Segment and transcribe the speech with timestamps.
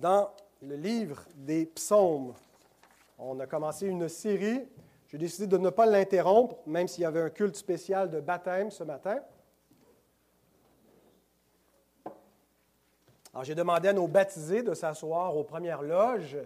[0.00, 0.30] dans
[0.62, 2.34] le livre des psaumes.
[3.18, 4.66] On a commencé une série.
[5.08, 8.70] J'ai décidé de ne pas l'interrompre, même s'il y avait un culte spécial de baptême
[8.70, 9.20] ce matin.
[13.32, 16.38] Alors, j'ai demandé à nos baptisés de s'asseoir aux premières loges,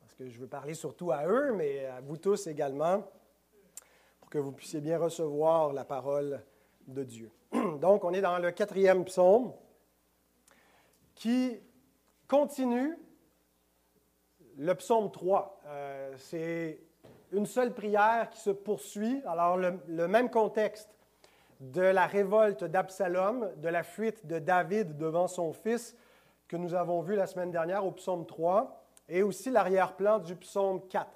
[0.00, 3.02] parce que je veux parler surtout à eux, mais à vous tous également,
[4.20, 6.44] pour que vous puissiez bien recevoir la parole
[6.86, 7.30] de Dieu.
[7.80, 9.52] Donc, on est dans le quatrième psaume
[11.14, 11.60] qui
[12.30, 12.96] continue
[14.56, 15.60] le psaume 3.
[15.66, 16.78] Euh, c'est
[17.32, 19.20] une seule prière qui se poursuit.
[19.26, 20.88] Alors, le, même contexte
[21.58, 25.96] de la révolte d'Absalom, de la fuite de David devant son fils
[26.46, 30.86] que nous avons vu la semaine dernière au psaume 3, et aussi l'arrière-plan du psaume
[30.88, 31.08] 4.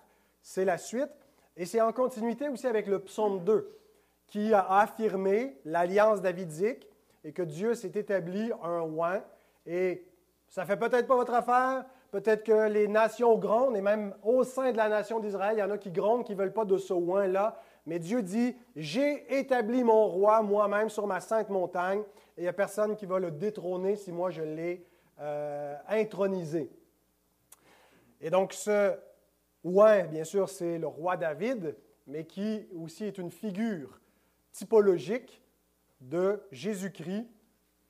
[0.42, 1.10] C'est la suite,
[1.56, 3.78] et c'est en continuité aussi avec le psaume 2,
[4.26, 6.88] qui a affirmé l'alliance davidique
[7.22, 9.22] et que Dieu s'est établi un oint.
[9.66, 10.04] Et
[10.54, 14.70] ça fait peut-être pas votre affaire, peut-être que les nations grondent, et même au sein
[14.70, 16.78] de la nation d'Israël, il y en a qui grondent, qui ne veulent pas de
[16.78, 17.60] ce oint-là.
[17.86, 22.02] Mais Dieu dit, j'ai établi mon roi moi-même sur ma sainte montagne,
[22.36, 24.86] et il n'y a personne qui va le détrôner si moi je l'ai
[25.18, 26.70] euh, intronisé.
[28.20, 28.94] Et donc ce
[29.64, 31.74] oint, bien sûr, c'est le roi David,
[32.06, 34.00] mais qui aussi est une figure
[34.52, 35.42] typologique
[36.00, 37.26] de Jésus-Christ,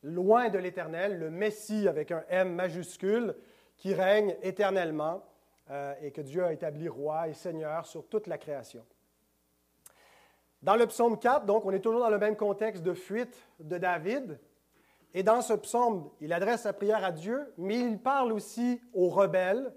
[0.05, 3.35] loin de l'Éternel, le Messie avec un M majuscule,
[3.77, 5.25] qui règne éternellement
[5.71, 8.85] euh, et que Dieu a établi roi et seigneur sur toute la création.
[10.63, 13.77] Dans le psaume 4, donc, on est toujours dans le même contexte de fuite de
[13.77, 14.39] David.
[15.13, 19.09] Et dans ce psaume, il adresse sa prière à Dieu, mais il parle aussi aux
[19.09, 19.73] rebelles,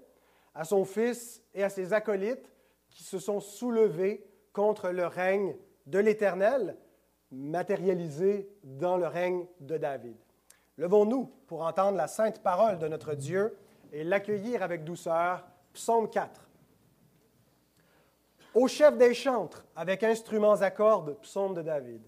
[0.54, 2.50] à son fils et à ses acolytes
[2.90, 6.76] qui se sont soulevés contre le règne de l'Éternel,
[7.30, 10.16] matérialisé dans le règne de David.
[10.76, 13.56] Levons-nous pour entendre la sainte parole de notre Dieu
[13.92, 15.44] et l'accueillir avec douceur.
[15.72, 16.48] Psaume 4.
[18.54, 22.02] Au chef des chantres, avec instruments à cordes, psaume de David.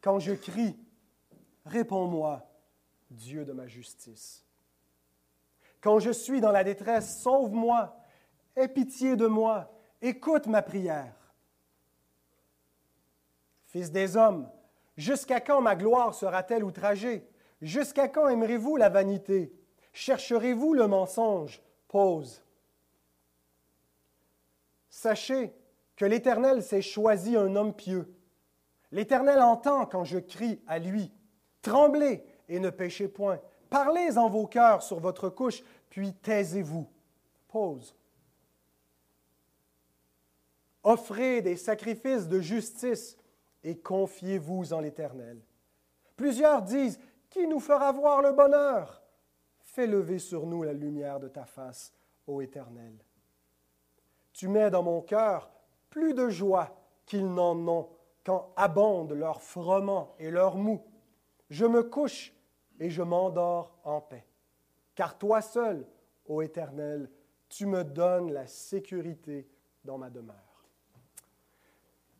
[0.00, 0.76] Quand je crie,
[1.64, 2.46] réponds-moi,
[3.10, 4.44] Dieu de ma justice.
[5.80, 7.96] Quand je suis dans la détresse, sauve-moi,
[8.56, 9.72] aie pitié de moi,
[10.02, 11.17] écoute ma prière.
[13.68, 14.50] Fils des hommes,
[14.96, 17.26] jusqu'à quand ma gloire sera-t-elle outragée?
[17.60, 19.52] Jusqu'à quand aimerez-vous la vanité?
[19.92, 21.60] Chercherez-vous le mensonge?
[21.86, 22.42] Pause.
[24.88, 25.52] Sachez
[25.96, 28.14] que l'Éternel s'est choisi un homme pieux.
[28.90, 31.12] L'Éternel entend quand je crie à lui.
[31.60, 33.38] Tremblez et ne péchez point.
[33.68, 36.88] Parlez en vos cœurs sur votre couche, puis taisez-vous.
[37.48, 37.94] Pause.
[40.82, 43.17] Offrez des sacrifices de justice
[43.62, 45.40] et confiez-vous en l'Éternel.
[46.16, 46.98] Plusieurs disent,
[47.30, 49.02] Qui nous fera voir le bonheur?
[49.60, 51.92] Fais lever sur nous la lumière de ta face,
[52.26, 52.94] ô Éternel.
[54.32, 55.50] Tu mets dans mon cœur
[55.90, 56.76] plus de joie
[57.06, 57.88] qu'ils n'en ont
[58.24, 60.82] quand abondent leur froment et leur mou.
[61.50, 62.34] Je me couche
[62.78, 64.26] et je m'endors en paix.
[64.94, 65.86] Car toi seul,
[66.26, 67.10] ô Éternel,
[67.48, 69.48] tu me donnes la sécurité
[69.84, 70.47] dans ma demeure.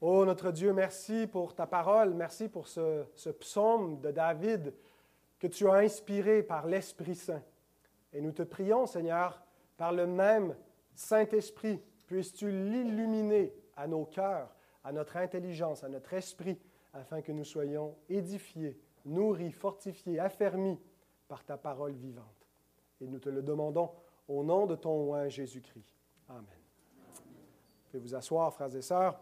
[0.01, 4.73] Oh notre Dieu, merci pour ta parole, merci pour ce, psaume de David
[5.41, 7.43] que tu as inspiré par l'Esprit Saint.
[8.13, 9.43] Et nous te prions, Seigneur,
[9.77, 10.57] par le même
[10.95, 14.55] Saint-Esprit, puisses-tu l'illuminer à nos cœurs,
[14.85, 16.59] à notre intelligence, à notre esprit,
[16.93, 20.81] afin que nous soyons édifiés, nourris, fortifiés, affermis
[21.27, 22.47] par ta parole vivante.
[23.01, 23.91] Et nous te le demandons
[24.29, 25.97] au nom de ton roi Jésus-Christ.
[26.29, 26.45] Amen.
[26.45, 29.19] Vous pouvez vous asseoir, frères et sœurs.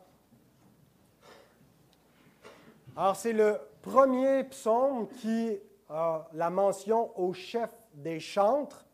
[2.99, 8.87] Alors, c'est le premier psaume qui a la mention au chef des chantres.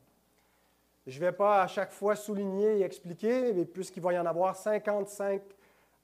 [1.06, 4.26] Je ne vais pas à chaque fois souligner et expliquer, mais puisqu'il va y en
[4.26, 5.40] avoir 55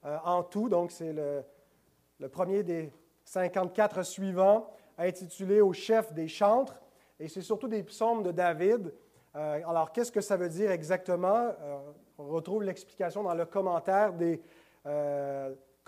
[0.04, 1.42] euh, en tout, donc c'est le,
[2.28, 2.92] premier des
[3.25, 6.80] 54 suivants, intitulé au chef des chantres.
[7.19, 8.95] Et c'est surtout des psaumes de David.
[9.34, 11.53] Euh, alors, qu'est-ce que ça veut dire exactement?
[11.60, 11.78] Euh,
[12.16, 14.41] on retrouve l'explication dans le commentaire des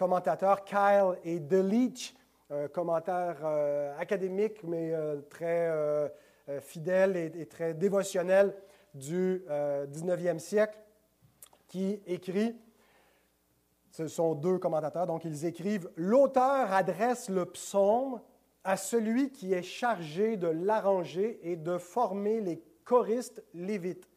[0.00, 2.14] commentateurs Kyle et DeLeach,
[2.48, 6.08] un commentaire euh, académique, mais euh, très euh,
[6.62, 8.54] fidèle et, très dévotionnel
[8.94, 10.78] du 19e siècle,
[11.68, 12.56] qui écrit,
[13.90, 18.20] ce sont deux commentateurs, donc ils écrivent, L'auteur adresse le psaume
[18.64, 24.08] à celui qui est chargé de l'arranger et de former les choristes lévites.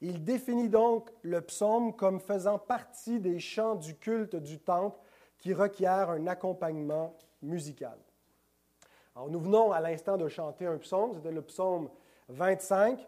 [0.00, 4.98] Il définit donc le psaume comme faisant partie des chants du culte du temple
[5.38, 7.98] qui requiert un accompagnement musical.
[9.14, 11.88] Alors, nous venons à l'instant de chanter un psaume, c'était le psaume
[12.28, 13.06] 25.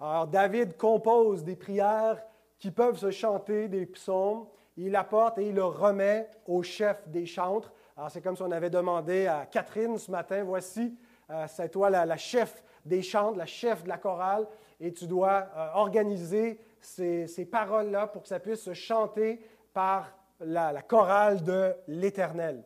[0.00, 2.22] Alors, David compose des prières
[2.58, 4.46] qui peuvent se chanter, des psaumes.
[4.76, 7.72] Il apporte et il le remet au chef des chantres.
[7.96, 10.96] Alors, c'est comme si on avait demandé à Catherine ce matin, voici,
[11.30, 14.46] euh, c'est toi la, chef des chantres, la chef de la chorale,
[14.80, 19.40] et tu dois euh, organiser ces, paroles-là pour que ça puisse se chanter
[19.72, 20.10] par
[20.44, 22.62] la, chorale de l'Éternel.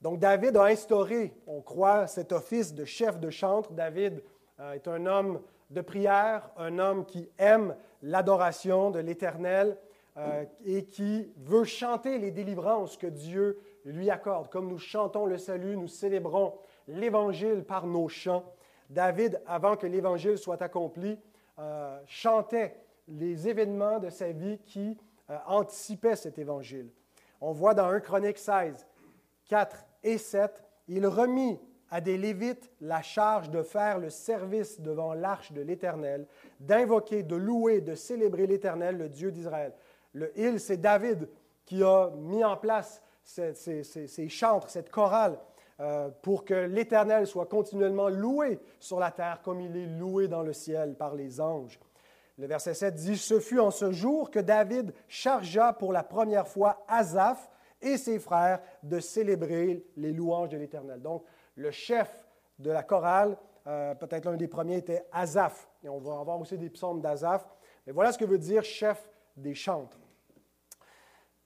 [0.00, 3.72] Donc David a instauré, on croit, cet office de chef de chantre.
[3.72, 4.22] David
[4.60, 5.40] euh, est un homme
[5.70, 9.76] de prière, un homme qui aime l'adoration de l'Éternel
[10.16, 14.48] euh, et qui veut chanter les délivrances que Dieu lui accorde.
[14.48, 16.54] Comme nous chantons le salut, nous célébrons
[16.88, 18.44] l'Évangile par nos chants.
[18.88, 21.18] David, avant que l'Évangile soit accompli,
[21.58, 22.76] euh, chantait
[23.08, 24.96] les événements de sa vie qui
[25.46, 26.90] anticipaient cet Évangile.
[27.40, 28.86] On voit dans 1 Chronique 16,
[29.48, 31.58] 4 et 7, il remit
[31.90, 36.26] à des Lévites la charge de faire le service devant l'arche de l'Éternel,
[36.60, 39.72] d'invoquer, de louer, de célébrer l'Éternel, le Dieu d'Israël.
[40.12, 41.28] Le il, c'est David
[41.64, 45.38] qui a mis en place ces, chantres, cette chorale,
[45.78, 50.42] euh, pour que l'Éternel soit continuellement loué sur la terre comme il est loué dans
[50.42, 51.78] le ciel par les anges.
[52.38, 56.46] Le verset 7 dit, Ce fut en ce jour que David chargea pour la première
[56.46, 57.50] fois Asaph,
[57.82, 61.00] et ses frères de célébrer les louanges de l'Éternel.
[61.00, 61.24] Donc,
[61.56, 62.26] le chef
[62.58, 63.36] de la chorale,
[63.66, 65.68] euh, peut-être l'un des premiers, était Asaph.
[65.82, 67.46] Et on va avoir aussi des psaumes d'Asaph.
[67.86, 69.98] Mais voilà ce que veut dire chef des chantres.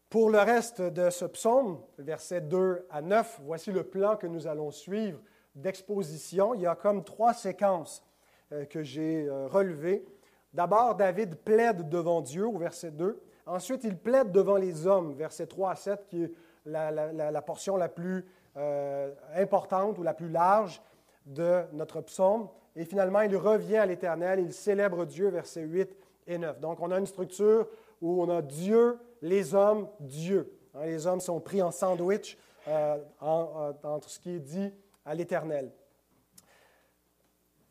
[0.08, 4.46] Pour le reste de ce psaume, versets 2 à 9, voici le plan que nous
[4.46, 5.20] allons suivre
[5.54, 6.54] d'exposition.
[6.54, 8.04] Il y a comme trois séquences
[8.52, 10.04] euh, que j'ai euh, relevées.
[10.52, 13.20] D'abord, David plaide devant Dieu au verset 2.
[13.46, 16.32] Ensuite, il plaide devant les hommes, versets 3 à 7, qui est
[16.66, 18.26] la, portion la plus
[18.56, 20.82] euh, importante ou la plus large
[21.26, 22.48] de notre psaume.
[22.76, 26.60] Et finalement, il revient à l'Éternel, il célèbre Dieu, versets 8 et 9.
[26.60, 27.66] Donc, on a une structure
[28.00, 30.52] où on a Dieu, les hommes, Dieu.
[30.74, 32.38] Hein, les hommes sont pris en sandwich
[32.68, 34.72] euh, entre ce qui est dit
[35.04, 35.72] à l'Éternel.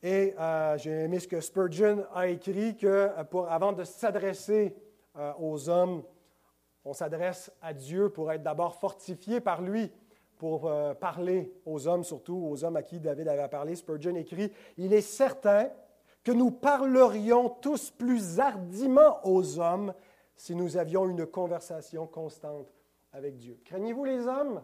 [0.01, 4.75] Et euh, j'ai aimé ce que Spurgeon a écrit que pour, avant de s'adresser
[5.17, 6.03] euh, aux hommes,
[6.85, 9.91] on s'adresse à Dieu pour être d'abord fortifié par lui,
[10.37, 13.75] pour euh, parler aux hommes, surtout aux hommes à qui David avait parlé.
[13.75, 15.69] Spurgeon écrit, Il est certain
[16.23, 19.93] que nous parlerions tous plus hardiment aux hommes
[20.37, 22.73] si nous avions une conversation constante
[23.11, 23.59] avec Dieu.
[23.65, 24.63] Craignez-vous les hommes?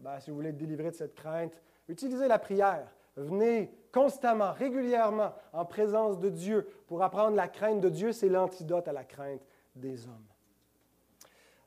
[0.00, 2.92] Ben, si vous voulez être délivré de cette crainte, utilisez la prière.
[3.16, 8.10] Venez constamment, régulièrement en présence de Dieu pour apprendre la crainte de Dieu.
[8.10, 9.40] C'est l'antidote à la crainte
[9.76, 10.26] des hommes.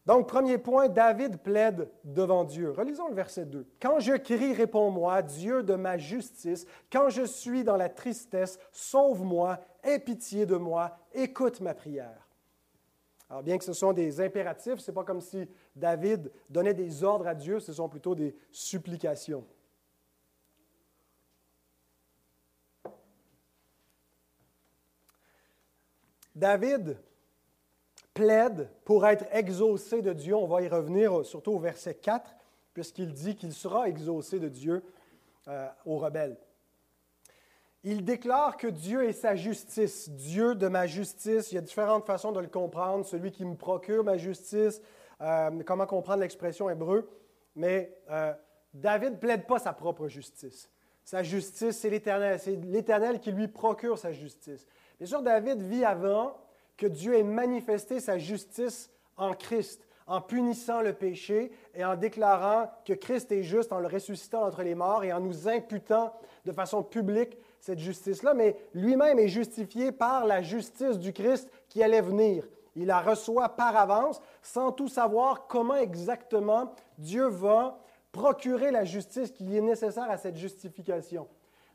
[0.05, 2.71] Donc, premier point, David plaide devant Dieu.
[2.71, 3.65] Relisons le verset 2.
[3.81, 6.65] Quand je crie, réponds-moi, Dieu de ma justice.
[6.91, 12.27] Quand je suis dans la tristesse, sauve-moi, aie pitié de moi, écoute ma prière.
[13.29, 17.03] Alors, bien que ce sont des impératifs, ce n'est pas comme si David donnait des
[17.03, 19.45] ordres à Dieu, ce sont plutôt des supplications.
[26.37, 26.99] David
[28.13, 30.35] plaide pour être exaucé de Dieu.
[30.35, 32.35] On va y revenir surtout au verset 4,
[32.73, 34.83] puisqu'il dit qu'il sera exaucé de Dieu
[35.47, 36.37] euh, aux rebelles.
[37.83, 41.51] Il déclare que Dieu est sa justice, Dieu de ma justice.
[41.51, 44.79] Il y a différentes façons de le comprendre, celui qui me procure ma justice,
[45.21, 47.09] euh, comment comprendre l'expression hébreu.
[47.55, 48.33] Mais euh,
[48.75, 50.69] David ne plaide pas sa propre justice.
[51.07, 52.37] Sa justice, c'est l'Éternel.
[52.37, 54.67] C'est l'Éternel qui lui procure sa justice.
[54.97, 56.35] Bien sûr, David vit avant
[56.75, 62.69] que Dieu ait manifesté sa justice en Christ, en punissant le péché et en déclarant
[62.83, 66.51] que Christ est juste en le ressuscitant entre les morts et en nous imputant de
[66.51, 72.01] façon publique cette justice-là, mais lui-même est justifié par la justice du Christ qui allait
[72.01, 72.43] venir.
[72.75, 77.79] Il la reçoit par avance sans tout savoir comment exactement Dieu va
[78.17, 81.27] procurer la justice qui est nécessaire à cette justification.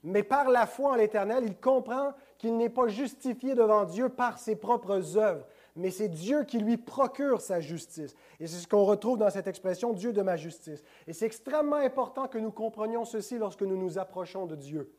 [0.03, 4.39] Mais par la foi en l'Éternel, il comprend qu'il n'est pas justifié devant Dieu par
[4.41, 5.47] ses propres œuvres,
[5.77, 8.17] mais c'est Dieu qui lui procure sa justice.
[8.41, 10.83] Et c'est ce qu'on retrouve dans cette expression, Dieu de ma justice.
[11.07, 14.93] Et c'est extrêmement important que nous comprenions ceci lorsque nous nous approchons de Dieu.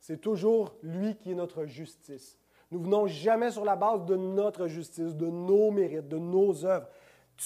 [0.00, 2.38] C'est toujours lui qui est notre justice.
[2.70, 6.88] Nous venons jamais sur la base de notre justice, de nos mérites, de nos œuvres.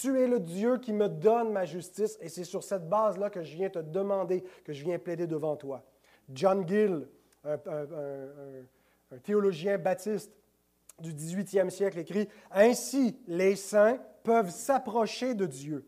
[0.00, 3.42] Tu es le Dieu qui me donne ma justice et c'est sur cette base-là que
[3.42, 5.82] je viens te demander, que je viens plaider devant toi.
[6.32, 7.08] John Gill,
[7.44, 7.56] un,
[9.22, 10.32] théologien baptiste
[11.00, 15.86] du 18e siècle, écrit Ainsi, les saints peuvent s'approcher de Dieu,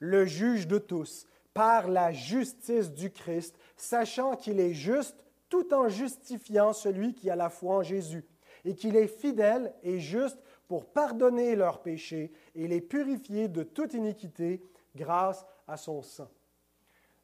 [0.00, 5.16] le juge de tous, par la justice du Christ, sachant qu'il est juste
[5.48, 8.24] tout en justifiant celui qui a la foi en Jésus,
[8.66, 13.94] et qu'il est fidèle et juste pour pardonner leurs péchés et les purifier de toute
[13.94, 14.62] iniquité
[14.94, 16.28] grâce à son sang.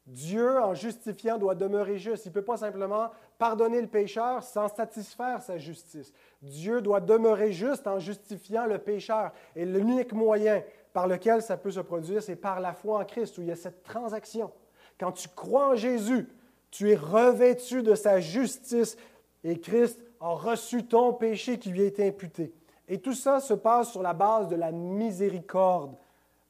[0.05, 2.25] Dieu, en justifiant, doit demeurer juste.
[2.25, 6.13] Il ne peut pas simplement pardonner le pécheur sans satisfaire sa justice.
[6.41, 9.31] Dieu doit demeurer juste en justifiant le pécheur.
[9.55, 13.37] Et l'unique moyen par lequel ça peut se produire, c'est par la foi en Christ,
[13.37, 14.51] où il y a cette transaction.
[14.99, 16.27] Quand tu crois en Jésus,
[16.69, 18.97] tu es revêtu de sa justice
[19.43, 22.53] et Christ a reçu ton péché qui lui a été imputé.
[22.87, 25.95] Et tout ça se passe sur la base de la miséricorde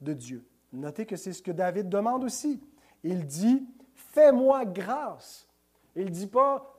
[0.02, 0.46] de Dieu.
[0.72, 2.62] Notez que c'est ce que David demande aussi.
[3.04, 3.64] Il dit,
[3.94, 5.48] fais-moi grâce.
[5.96, 6.74] Il ne dit pas,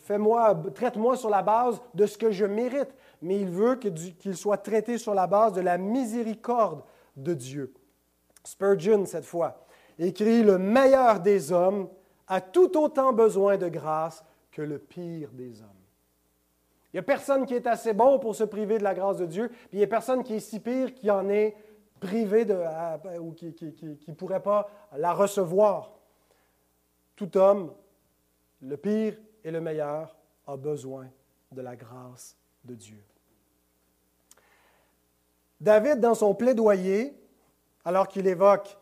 [0.00, 4.58] fais-moi, traite-moi sur la base de ce que je mérite, mais il veut qu'il soit
[4.58, 6.82] traité sur la base de la miséricorde
[7.16, 7.72] de Dieu.
[8.44, 9.64] Spurgeon, cette fois,
[9.98, 11.88] écrit Le meilleur des hommes
[12.26, 15.81] a tout autant besoin de grâce que le pire des hommes.
[16.92, 19.26] Il n'y a personne qui est assez bon pour se priver de la grâce de
[19.26, 21.56] Dieu, puis il n'y a personne qui est si pire qui en est
[22.00, 22.46] privé
[23.20, 23.54] ou qui
[24.08, 25.92] ne pourrait pas la recevoir.
[27.16, 27.72] Tout homme,
[28.60, 31.08] le pire et le meilleur, a besoin
[31.50, 33.02] de la grâce de Dieu.
[35.60, 37.16] David, dans son plaidoyer,
[37.84, 38.76] alors qu'il évoque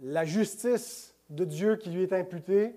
[0.00, 2.74] la justice de Dieu qui lui est imputée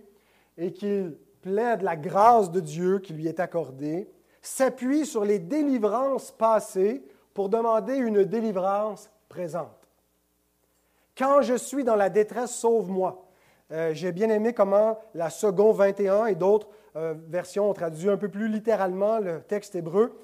[0.58, 4.10] et qu'il plaide la grâce de Dieu qui lui est accordée,
[4.44, 9.88] s'appuie sur les délivrances passées pour demander une délivrance présente.
[11.18, 13.26] Quand je suis dans la détresse, sauve-moi.
[13.72, 18.18] Euh, j'ai bien aimé comment la seconde 21 et d'autres euh, versions ont traduit un
[18.18, 20.20] peu plus littéralement le texte hébreu.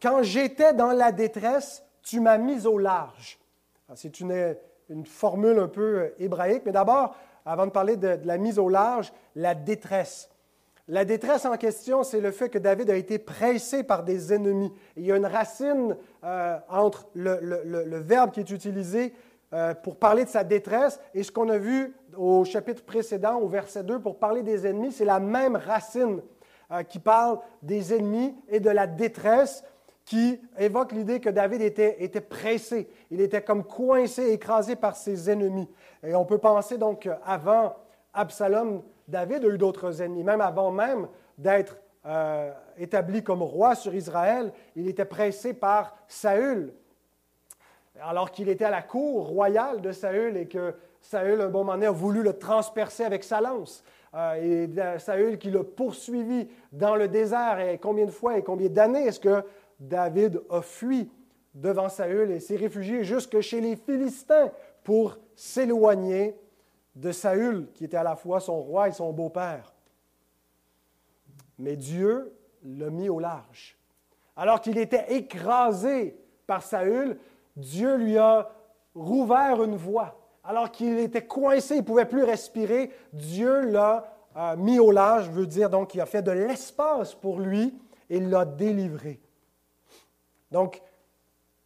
[0.00, 3.38] Quand j'étais dans la détresse, tu m'as mis au large.
[3.94, 4.56] C'est une,
[4.88, 7.14] une, formule un peu euh, hébraïque, mais d'abord,
[7.44, 10.28] avant de parler de, la mise au large, la détresse.
[10.88, 14.72] La détresse en question, c'est le fait que David a été pressé par des ennemis.
[14.96, 15.96] il y a une racine
[16.68, 19.12] entre le, verbe qui est utilisé
[19.52, 21.00] euh, pour parler de sa détresse.
[21.12, 24.92] Et ce qu'on a vu au chapitre précédent, au verset 2, pour parler des ennemis,
[24.92, 26.20] c'est la même racine
[26.70, 29.64] euh, qui parle des ennemis et de la détresse
[30.04, 32.88] qui évoque l'idée que David était, était, pressé.
[33.10, 35.68] Il était comme coincé, écrasé par ses ennemis.
[36.04, 37.74] Et on peut penser donc qu'avant
[38.14, 40.24] Absalom, David a eu d'autres ennemis.
[40.24, 41.08] Même avant même
[41.38, 46.72] d'être euh, établi comme roi sur Israël, il était pressé par Saül,
[48.00, 51.72] alors qu'il était à la cour royale de Saül et que Saül, un bon moment
[51.72, 53.82] donné, a voulu le transpercer avec sa lance.
[54.14, 58.68] Euh, et Saül qui l'a poursuivi dans le désert, et combien de fois et combien
[58.68, 59.42] d'années est-ce que
[59.78, 61.10] David a fui
[61.54, 64.50] devant Saül et s'est réfugié jusque chez les Philistins
[64.84, 66.36] pour s'éloigner
[66.96, 69.74] de Saül, qui était à la fois son roi et son beau-père.
[71.58, 72.34] Mais Dieu
[72.64, 73.78] l'a mis au large.
[74.34, 77.18] Alors qu'il était écrasé par Saül,
[77.54, 78.50] Dieu lui a
[78.94, 80.18] rouvert une voie.
[80.42, 85.28] Alors qu'il était coincé, il ne pouvait plus respirer, Dieu l'a euh, mis au large,
[85.28, 87.74] veut dire donc qu'il a fait de l'espace pour lui
[88.08, 89.20] et l'a délivré.
[90.50, 90.80] Donc,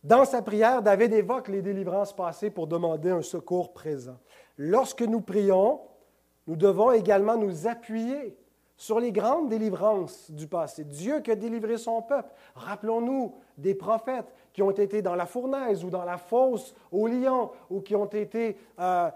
[0.02, 4.16] dans sa prière, David évoque les délivrances passées pour demander un secours présent.
[4.62, 5.80] Lorsque nous prions,
[6.46, 8.36] nous devons également nous appuyer
[8.76, 10.84] sur les grandes délivrances du passé.
[10.84, 12.34] Dieu qui a délivré son peuple.
[12.56, 17.52] Rappelons-nous des prophètes qui ont été dans la fournaise ou dans la fosse au lion
[17.70, 19.08] ou qui ont été euh,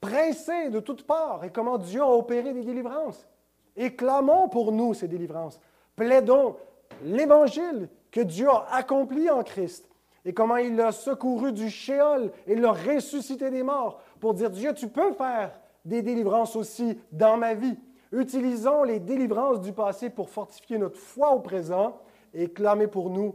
[0.00, 3.28] pressés de toutes parts et comment Dieu a opéré des délivrances.
[3.76, 5.60] Et clamons pour nous ces délivrances.
[5.94, 6.56] Plaidons
[7.04, 9.88] l'évangile que Dieu a accompli en Christ
[10.24, 14.74] et comment il l'a secouru du shéol et l'a ressuscité des morts pour dire Dieu,
[14.74, 17.78] tu peux faire des délivrances aussi dans ma vie.
[18.12, 21.98] Utilisons les délivrances du passé pour fortifier notre foi au présent
[22.32, 23.34] et clamer pour nous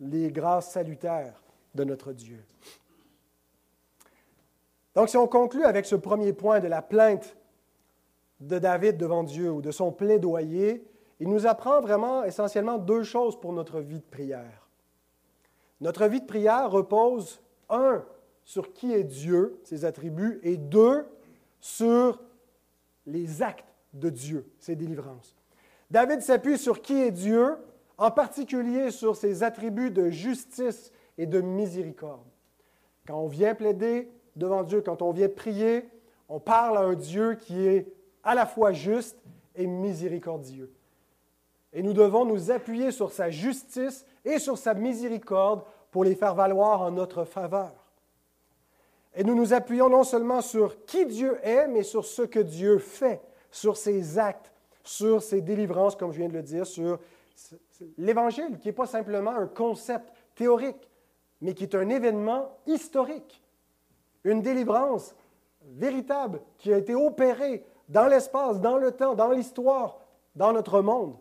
[0.00, 1.42] les grâces salutaires
[1.74, 2.44] de notre Dieu.
[4.94, 7.36] Donc, si on conclut avec ce premier point de la plainte
[8.40, 10.84] de David devant Dieu ou de son plaidoyer,
[11.20, 14.68] il nous apprend vraiment essentiellement deux choses pour notre vie de prière.
[15.80, 18.04] Notre vie de prière repose, un,
[18.44, 21.06] sur qui est Dieu, ses attributs, et deux,
[21.60, 22.20] sur
[23.06, 25.34] les actes de Dieu, ses délivrances.
[25.90, 27.56] David s'appuie sur qui est Dieu,
[27.98, 32.26] en particulier sur ses attributs de justice et de miséricorde.
[33.06, 35.88] Quand on vient plaider devant Dieu, quand on vient prier,
[36.28, 39.18] on parle à un Dieu qui est à la fois juste
[39.54, 40.72] et miséricordieux.
[41.72, 46.34] Et nous devons nous appuyer sur sa justice et sur sa miséricorde pour les faire
[46.34, 47.81] valoir en notre faveur.
[49.14, 52.78] Et nous nous appuyons non seulement sur qui Dieu est, mais sur ce que Dieu
[52.78, 53.20] fait
[53.52, 54.52] sur ses actes,
[54.82, 56.98] sur ces délivrances, comme je viens de le dire, sur
[57.98, 60.90] l'Évangile, qui n'est pas simplement un concept théorique,
[61.40, 63.42] mais qui est un événement historique,
[64.24, 65.14] une délivrance
[65.64, 70.00] véritable qui a été opérée dans l'espace, dans le temps, dans l'histoire,
[70.34, 71.16] dans notre monde,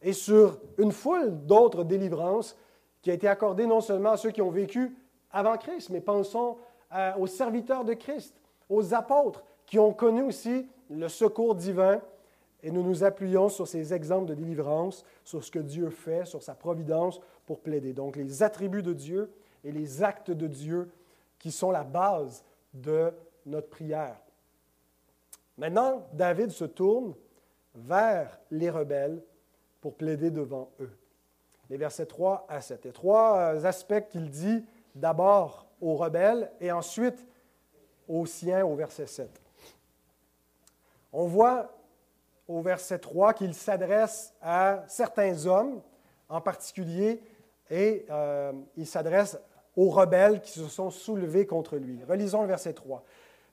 [0.00, 2.56] et sur une foule d'autres délivrances
[3.02, 4.96] qui a été accordée non seulement à ceux qui ont vécu
[5.30, 6.56] avant Christ, mais pensons
[6.94, 12.00] euh, aux serviteurs de Christ, aux apôtres qui ont connu aussi le secours divin.
[12.62, 16.42] Et nous nous appuyons sur ces exemples de délivrance, sur ce que Dieu fait, sur
[16.42, 17.92] sa providence pour plaider.
[17.92, 19.30] Donc les attributs de Dieu
[19.64, 20.90] et les actes de Dieu
[21.38, 23.12] qui sont la base de
[23.46, 24.16] notre prière.
[25.56, 27.14] Maintenant, David se tourne
[27.74, 29.22] vers les rebelles
[29.80, 30.90] pour plaider devant eux.
[31.70, 32.80] Les versets 3 à 7.
[32.84, 34.64] Il y a trois aspects qu'il dit
[34.94, 37.26] d'abord aux rebelles et ensuite
[38.08, 39.30] aux siens au verset 7.
[41.12, 41.74] On voit
[42.46, 45.82] au verset 3 qu'il s'adresse à certains hommes
[46.28, 47.22] en particulier
[47.70, 49.38] et euh, il s'adresse
[49.76, 52.02] aux rebelles qui se sont soulevés contre lui.
[52.04, 53.04] Relisons le verset 3.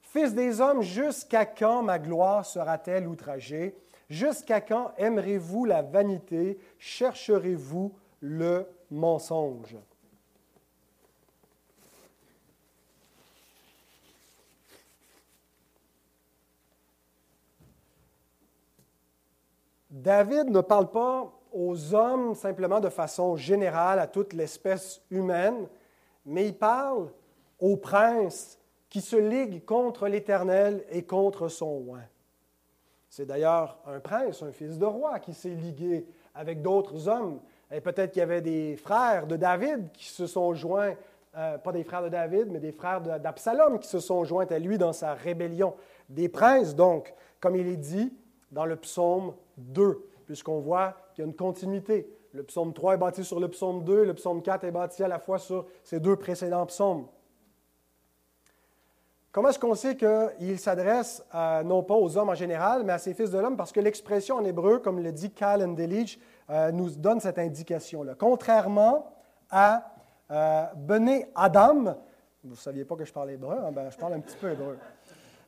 [0.02, 3.76] Fils des hommes, jusqu'à quand ma gloire sera-t-elle outragée?
[4.10, 6.58] Jusqu'à quand aimerez-vous la vanité?
[6.80, 9.76] Chercherez-vous le mensonge?
[19.96, 25.68] David ne parle pas aux hommes simplement de façon générale, à toute l'espèce humaine,
[26.26, 27.08] mais il parle
[27.60, 28.60] aux princes
[28.90, 32.00] qui se liguent contre l'Éternel et contre son roi.
[33.10, 37.40] C'est d'ailleurs un prince, un fils de roi, qui s'est ligué avec d'autres hommes.
[37.72, 40.96] Et peut-être qu'il y avait des frères de David qui se sont joints,
[41.38, 44.60] euh, pas des frères de David, mais des frères d'Absalom qui se sont joints à
[44.60, 45.74] lui dans sa rébellion.
[46.10, 48.14] Des princes, donc, comme il est dit
[48.52, 52.10] dans le psaume 2, puisqu'on voit qu'il y a une continuité.
[52.34, 55.08] Le psaume 3 est bâti sur le psaume 2, le psaume 4 est bâti à
[55.08, 57.08] la fois sur ces deux précédents psaumes.
[59.32, 61.24] Comment est-ce qu'on sait qu'il s'adresse
[61.66, 63.58] non pas aux hommes en général, mais à ses fils de l'homme?
[63.58, 68.16] Parce que l'expression en hébreu, comme le dit Cal Delich, euh, nous donne cette indication-là.
[68.18, 69.14] Contrairement
[69.50, 69.92] à
[70.32, 71.98] euh, Bené Adam,
[72.44, 73.72] vous ne saviez pas que je parlais hébreu, hein?
[73.74, 74.78] ben, je parle un petit peu hébreu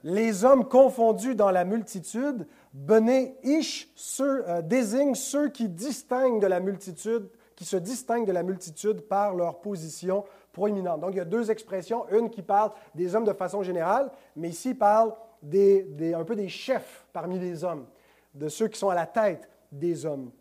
[0.04, 6.60] les hommes confondus dans la multitude, Bené Ish euh, désigne ceux qui distinguent de la
[6.60, 11.02] multitude, qui se distinguent de la multitude par leur position proéminente.
[11.02, 14.50] Donc il y a deux expressions, une qui parle des hommes de façon générale, mais
[14.50, 17.88] ici parle des, un peu des chefs parmi les hommes,
[18.36, 20.32] de ceux qui sont à la tête des hommes.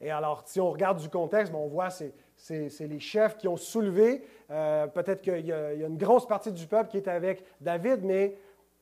[0.00, 3.56] Et alors, si on regarde du contexte, on voit c'est c'est les chefs qui ont
[3.56, 4.22] soulevé.
[4.50, 8.36] Euh, peut-être qu'il y, a une grosse partie du peuple qui est avec David, mais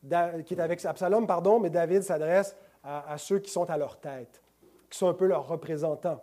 [0.08, 4.42] qui est avec Absalom, pardon, mais David s'adresse à, ceux qui sont à leur tête,
[4.90, 6.22] qui sont un peu leurs représentants.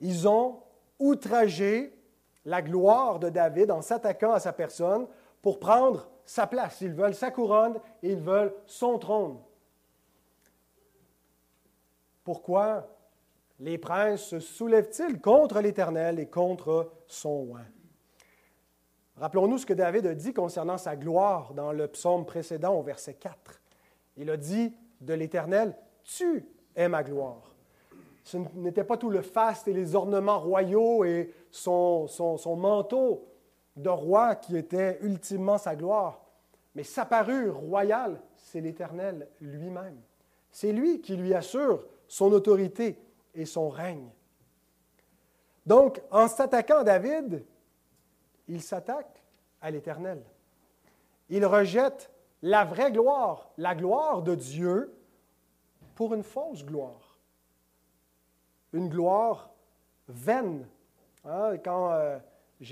[0.00, 0.62] Ils ont
[0.98, 1.96] outragé
[2.44, 5.06] la gloire de David en s'attaquant à sa personne
[5.42, 6.80] pour prendre sa place.
[6.80, 9.38] Ils veulent sa couronne et ils veulent son trône.
[12.24, 12.86] Pourquoi
[13.58, 17.60] les princes se soulèvent-ils contre l'Éternel et contre son roi?
[19.20, 23.14] Rappelons-nous ce que David a dit concernant sa gloire dans le psaume précédent au verset
[23.14, 23.60] 4.
[24.16, 27.54] Il a dit de l'Éternel, Tu es ma gloire.
[28.24, 32.08] Ce n'était pas tout le faste et les ornements royaux et son,
[32.56, 33.28] manteau
[33.76, 36.24] de roi qui était ultimement sa gloire,
[36.74, 40.00] mais sa parure royale, c'est l'Éternel lui-même.
[40.50, 42.98] C'est lui qui lui assure son autorité
[43.34, 44.08] et son règne.
[45.66, 47.44] Donc, en s'attaquant à David,
[48.50, 49.22] il s'attaque
[49.62, 50.22] à l'Éternel.
[51.28, 52.10] Il rejette
[52.42, 54.92] la vraie gloire, la gloire de Dieu,
[55.94, 57.18] pour une fausse gloire.
[58.72, 59.50] Une gloire
[60.08, 60.66] vaine.
[61.24, 62.18] Hein, quand euh,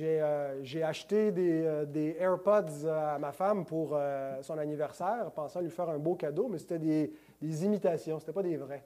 [0.01, 3.99] euh, j'ai acheté des, euh, AirPods à ma femme pour
[4.43, 8.33] son anniversaire, pensant lui faire un beau cadeau, mais c'était des, des imitations, ce n'était
[8.33, 8.85] pas des vrais.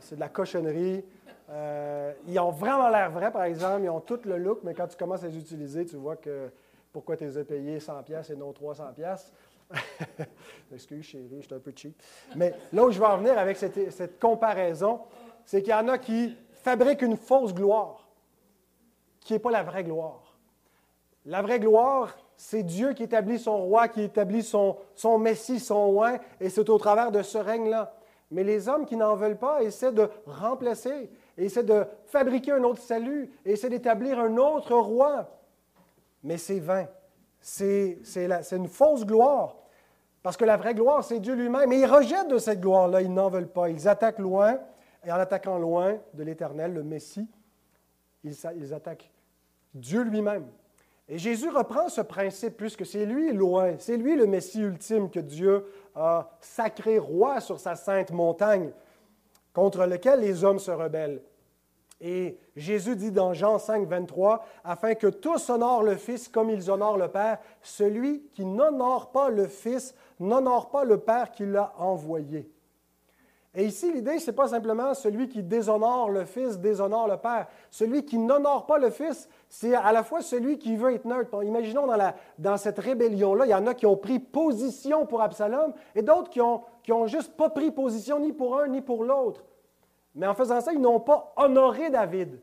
[0.00, 1.04] C'est de la cochonnerie.
[1.50, 3.82] Euh, ils ont vraiment l'air vrais, par exemple.
[3.84, 6.50] Ils ont tout le look, mais quand tu commences à les utiliser, tu vois que
[6.92, 9.32] pourquoi tu les as payés 100$ et non 300$.
[10.72, 12.00] Excuse, chérie, je suis un peu cheap.
[12.36, 15.00] Mais là où je vais en venir avec cette, comparaison,
[15.44, 18.08] c'est qu'il y en a qui fabriquent une fausse gloire,
[19.20, 20.36] qui n'est pas la vraie gloire.
[21.26, 24.76] La vraie gloire, c'est Dieu qui établit son roi, qui établit son,
[25.18, 27.94] Messie, son roi, et c'est au travers de ce règne-là.
[28.34, 32.64] Mais les hommes qui n'en veulent pas essaient de remplacer et essaie de fabriquer un
[32.64, 35.38] autre salut, et essaie d'établir un autre roi.
[36.24, 36.88] Mais c'est vain.
[37.40, 37.96] C'est
[38.50, 39.54] une fausse gloire.
[40.20, 41.70] Parce que la vraie gloire, c'est Dieu lui-même.
[41.72, 43.68] Et ils rejettent de cette gloire-là, ils n'en veulent pas.
[43.68, 44.58] Ils attaquent loin,
[45.06, 47.28] et en attaquant loin de l'Éternel, le Messie,
[48.24, 49.12] ils, attaquent
[49.74, 50.46] Dieu lui-même.
[51.08, 55.20] Et Jésus reprend ce principe, puisque c'est lui loin, c'est lui le Messie ultime que
[55.20, 58.70] Dieu a sacré roi sur sa sainte montagne,
[59.52, 61.22] contre lequel les hommes se rebellent.
[62.00, 66.70] Et Jésus dit dans Jean 5, 23, afin que tous honorent le Fils comme ils
[66.70, 71.72] honorent le Père, celui qui n'honore pas le Fils n'honore pas le Père qui l'a
[71.78, 72.50] envoyé.
[73.56, 77.46] Et ici, l'idée, ce n'est pas simplement celui qui déshonore le Fils, déshonore le Père.
[77.70, 81.42] Celui qui n'honore pas le Fils, c'est à la fois celui qui veut être neutre.
[81.44, 81.86] imaginons
[82.38, 86.30] dans, cette rébellion-là, il y en a qui ont pris position pour Absalom et d'autres
[86.30, 89.44] qui n'ont ont juste pas pris position ni pour un ni pour l'autre.
[90.16, 92.40] Mais en faisant ça, ils n'ont pas honoré David.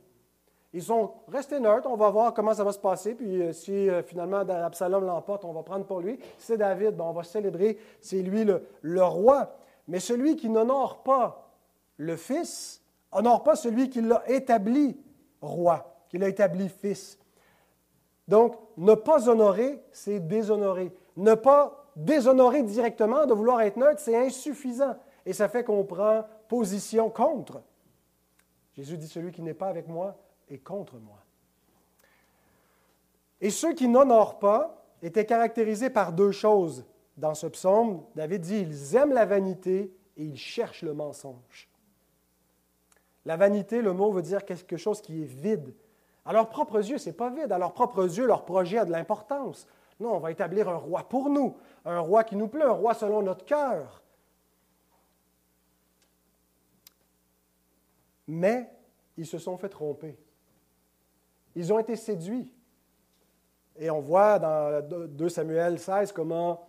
[0.74, 3.90] Ils sont restés neutres, on va voir comment ça va se passer, puis euh, si
[3.90, 6.18] euh, finalement Absalom l'emporte, on va prendre pour lui.
[6.38, 9.54] c'est David, on va célébrer, c'est lui le, roi.
[9.88, 11.52] Mais celui qui n'honore pas
[11.98, 14.98] le Fils, honore pas celui qui l'a établi
[15.42, 17.20] roi, qui l'a établi Fils.
[18.28, 20.94] Donc, ne pas honorer, c'est déshonorer.
[21.18, 24.96] Ne pas déshonorer directement, de vouloir être neutre, c'est insuffisant.
[25.26, 27.62] Et ça fait qu'on prend position contre.
[28.74, 30.18] Jésus dit, celui qui n'est pas avec moi
[30.50, 31.18] est contre moi.
[33.42, 36.86] Et ceux qui n'honorent pas étaient caractérisés par deux choses
[37.18, 38.04] dans ce psaume.
[38.16, 41.70] David dit, ils aiment la vanité et ils cherchent le mensonge.
[43.26, 45.74] La vanité, le mot veut dire quelque chose qui est vide.
[46.26, 47.52] À leurs propres yeux, ce n'est pas vide.
[47.52, 49.68] À leurs propres yeux, leur projet a de l'importance.
[50.00, 52.94] Non, on va établir un roi pour nous, un roi qui nous plaît, un roi
[52.94, 54.02] selon notre cœur.
[58.28, 58.72] Mais
[59.18, 60.18] ils se sont fait tromper.
[61.56, 62.52] Ils ont été séduits.
[63.78, 66.68] Et on voit dans 2 Samuel 16 comment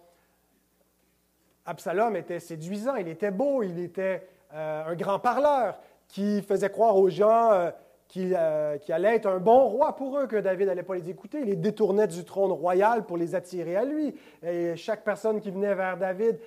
[1.66, 6.96] Absalom était séduisant, il était beau, il était euh, un grand parleur qui faisait croire
[6.96, 7.70] aux gens euh,
[8.16, 11.38] euh, qu'il allait être un bon roi pour eux, que David n'allait pas les écouter.
[11.40, 14.14] Il les détournait du trône royal pour les attirer à lui.
[14.42, 16.38] Et chaque personne qui venait vers David,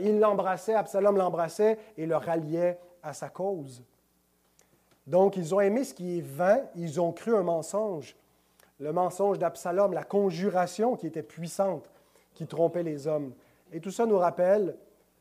[0.00, 3.82] il l'embrassait, Absalom l'embrassait et le ralliait à sa cause.
[5.08, 8.14] Donc, ils ont aimé ce qui est vain, ils ont cru un mensonge.
[8.78, 11.90] Le mensonge d'Absalom, la conjuration qui était puissante,
[12.34, 13.32] qui trompait les hommes.
[13.72, 14.76] Et tout ça nous rappelle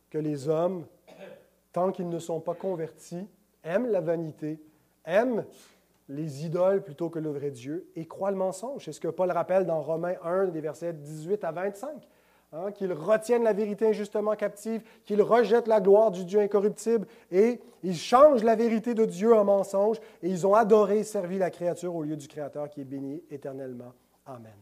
[0.09, 0.85] que les hommes,
[1.73, 3.27] tant qu'ils ne sont pas convertis,
[3.63, 4.59] aiment la vanité,
[5.05, 5.45] aiment
[6.09, 8.85] les idoles plutôt que le vrai Dieu et croient le mensonge.
[8.85, 12.07] C'est ce que Paul rappelle dans Romains 1, des versets 18 à 25.
[12.53, 17.59] Hein, qu'ils retiennent la vérité injustement captive, qu'ils rejettent la gloire du Dieu incorruptible et
[17.83, 21.49] ils changent la vérité de Dieu en mensonge et ils ont adoré et servi la
[21.49, 23.91] créature au lieu du Créateur qui est béni éternellement.
[24.25, 24.55] Amen.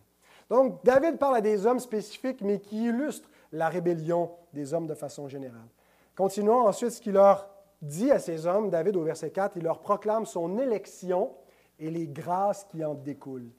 [0.50, 4.96] Donc, David parle à des hommes spécifiques, mais qui illustrent la rébellion des hommes de
[4.96, 5.68] façon générale.
[6.16, 7.50] Continuons ensuite ce qu'il leur
[7.82, 11.32] dit à ces hommes, David au verset 4, il leur proclame son élection
[11.80, 13.52] et les grâces qui en découlent.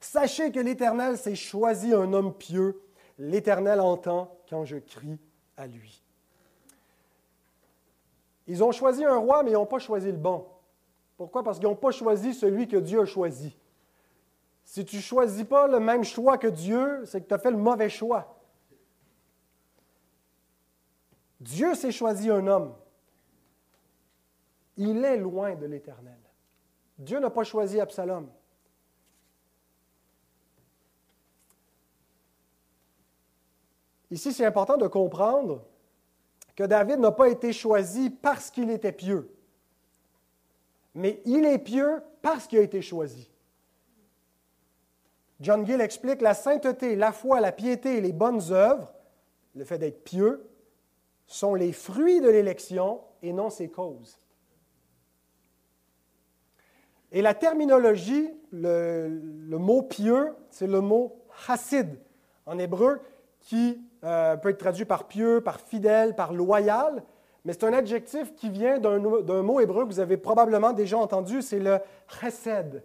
[0.00, 2.80] Sachez que l'Éternel s'est choisi un homme pieux
[3.18, 5.18] L'Éternel entend quand je crie
[5.56, 6.02] à lui.
[8.46, 10.46] Ils ont choisi un roi, mais ils n'ont pas choisi le bon.
[11.16, 11.44] Pourquoi?
[11.44, 13.56] Parce qu'ils n'ont pas choisi celui que Dieu a choisi.
[14.64, 17.50] Si tu ne choisis pas le même choix que Dieu, c'est que tu as fait
[17.50, 18.41] le mauvais choix.
[21.42, 22.72] Dieu s'est choisi un homme.
[24.76, 26.18] Il est loin de l'Éternel.
[26.98, 28.28] Dieu n'a pas choisi Absalom.
[34.12, 35.64] Ici, c'est important de comprendre
[36.54, 39.34] que David n'a pas été choisi parce qu'il était pieux,
[40.94, 43.30] mais il est pieux parce qu'il a été choisi.
[45.40, 48.94] John Gill explique la sainteté, la foi, la piété et les bonnes œuvres,
[49.56, 50.51] le fait d'être pieux,
[51.26, 54.18] sont les fruits de l'élection et non ses causes.
[57.10, 59.08] Et la terminologie, le,
[59.58, 61.98] mot pieux, c'est le mot chassid
[62.46, 63.00] en hébreu,
[63.40, 67.02] qui euh, peut être traduit par pieux, par fidèle, par loyal,
[67.44, 68.98] mais c'est un adjectif qui vient d'un
[69.42, 71.78] mot hébreu que vous avez probablement déjà entendu, c'est le
[72.20, 72.84] chesed.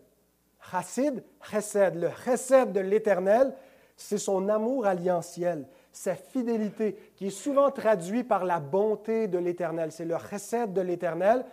[0.71, 1.95] Chassid, chesed.
[1.95, 3.53] Le chesed de l'Éternel,
[3.95, 9.91] c'est son amour alliantiel, sa fidélité, qui est souvent traduit par la bonté de l'Éternel.
[9.91, 11.43] C'est le chesed de l'Éternel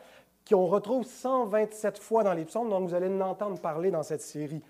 [0.48, 4.62] qu'on retrouve 127 fois dans les psaumes, donc vous allez l'entendre parler dans cette série.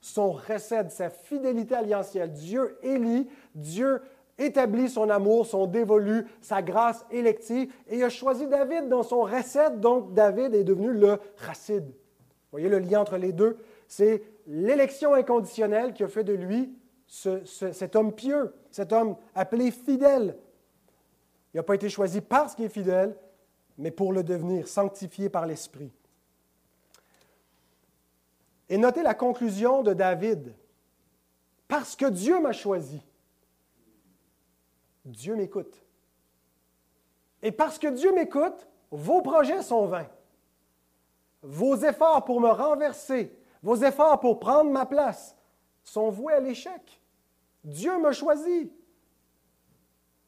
[0.00, 2.32] Son chesed, sa fidélité alliantielle.
[2.32, 4.00] Dieu élit, Dieu
[4.38, 9.80] établit son amour, son dévolu, sa grâce élective, et a choisi David dans son recette,
[9.80, 11.84] donc David est devenu le chassid.
[11.84, 13.58] Vous voyez le lien entre les deux?
[13.86, 16.74] C'est l'élection inconditionnelle qui a fait de lui
[17.10, 20.38] cet homme pieux, cet homme appelé fidèle.
[21.52, 23.16] Il n'a pas été choisi parce qu'il est fidèle,
[23.76, 25.90] mais pour le devenir, sanctifié par l'Esprit.
[28.68, 30.54] Et notez la conclusion de David.
[31.66, 33.00] Parce que Dieu m'a choisi,
[35.04, 35.82] Dieu m'écoute.
[37.42, 40.08] Et parce que Dieu m'écoute, vos projets sont vains.
[41.42, 45.36] Vos efforts pour me renverser, vos efforts pour prendre ma place
[45.82, 46.99] sont voués à l'échec.
[47.64, 48.72] Dieu me choisit.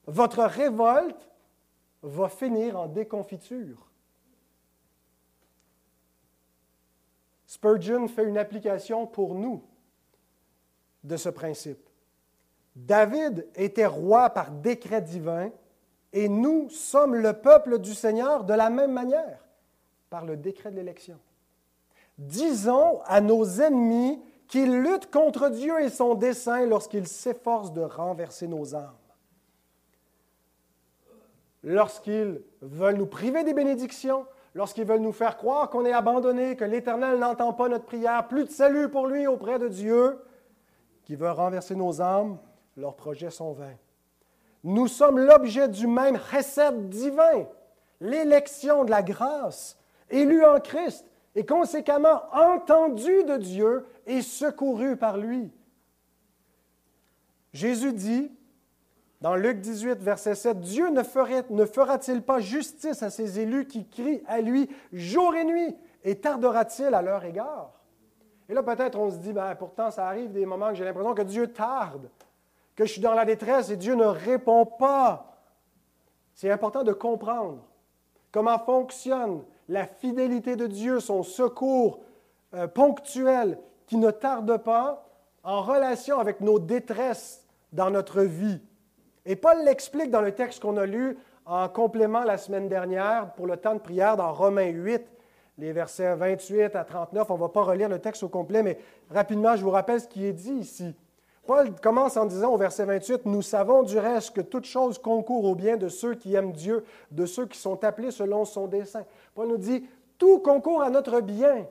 [0.07, 1.31] Votre révolte
[2.03, 3.89] va finir en déconfiture.
[7.47, 9.63] Spurgeon fait une application pour nous
[11.05, 11.89] de ce principe.
[12.75, 15.51] David était roi par décret divin
[16.13, 19.47] et nous sommes le peuple du Seigneur de la même manière,
[20.11, 21.19] par le décret de l'élection.
[22.19, 28.47] Disons à nos ennemis qu'ils luttent contre Dieu et son dessein lorsqu'ils s'efforcent de renverser
[28.47, 28.93] nos âmes.
[31.63, 36.67] Lorsqu'ils veulent nous priver des bénédictions, lorsqu'ils veulent nous faire croire qu'on est abandonné, que
[36.67, 40.19] l'Éternel n'entend pas notre prière, plus de salut pour lui auprès de Dieu,
[41.05, 42.37] qui veut renverser nos âmes,
[42.77, 43.79] leurs projets sont vains.
[44.65, 47.47] Nous sommes l'objet du même recette divin,
[48.03, 49.79] l'élection de la grâce,
[50.11, 55.51] élu en Christ et conséquemment entendu de Dieu et secouru par lui.
[57.53, 58.31] Jésus dit,
[59.21, 61.03] dans Luc 18, verset 7, Dieu ne,
[61.55, 66.17] ne fera-t-il pas justice à ses élus qui crient à lui jour et nuit, et
[66.17, 67.71] tardera-t-il à leur égard?
[68.49, 71.15] Et là, peut-être on se dit, ben, pourtant, ça arrive des moments que j'ai l'impression
[71.15, 72.11] que Dieu tarde
[72.75, 75.37] que je suis dans la détresse et Dieu ne répond pas.
[76.35, 77.59] C'est important de comprendre
[78.31, 82.01] comment fonctionne la fidélité de Dieu, son secours
[82.55, 85.09] euh, ponctuel qui ne tarde pas
[85.43, 88.61] en relation avec nos détresses dans notre vie.
[89.25, 93.47] Et Paul l'explique dans le texte qu'on a lu en complément la semaine dernière pour
[93.47, 95.03] le temps de prière dans Romains 8,
[95.57, 97.31] les versets 28 à 39.
[97.31, 98.79] On ne va pas relire le texte au complet, mais
[99.11, 100.95] rapidement, je vous rappelle ce qui est dit ici.
[101.47, 105.45] Paul commence en disant au verset 28, Nous savons du reste que toute chose concourt
[105.45, 109.05] au bien de ceux qui aiment Dieu, de ceux qui sont appelés selon son dessein.
[109.35, 109.85] Paul nous dit,
[110.19, 111.67] tout concourt à notre bien.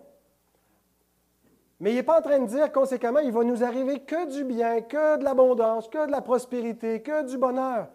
[1.80, 4.44] Mais il n'est pas en train de dire conséquemment, il va nous arriver que du
[4.44, 7.88] bien, que de l'abondance, que de la prospérité, que du bonheur.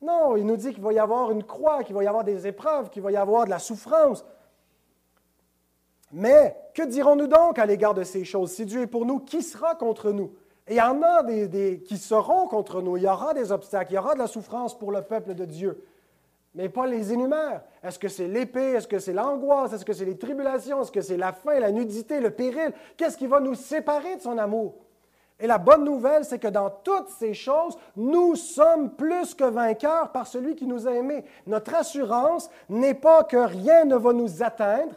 [0.00, 2.46] Non, il nous dit qu'il va y avoir une croix, qu'il va y avoir des
[2.46, 4.24] épreuves, qu'il va y avoir de la souffrance.
[6.12, 8.52] Mais que dirons-nous donc à l'égard de ces choses?
[8.52, 10.32] Si Dieu est pour nous, qui sera contre nous?
[10.68, 12.96] Et il y en a des, qui seront contre nous.
[12.96, 15.44] Il y aura des obstacles, il y aura de la souffrance pour le peuple de
[15.44, 15.84] Dieu.
[16.54, 17.62] Mais pas les énumère.
[17.84, 18.72] Est-ce que c'est l'épée?
[18.72, 19.72] Est-ce que c'est l'angoisse?
[19.72, 20.80] Est-ce que c'est les tribulations?
[20.82, 22.72] Est-ce que c'est la faim, la nudité, le péril?
[22.96, 24.74] Qu'est-ce qui va nous séparer de son amour?
[25.38, 30.10] Et la bonne nouvelle, c'est que dans toutes ces choses, nous sommes plus que vainqueurs
[30.10, 31.26] par celui qui nous a aimés.
[31.46, 34.94] Notre assurance n'est pas que rien ne va nous atteindre,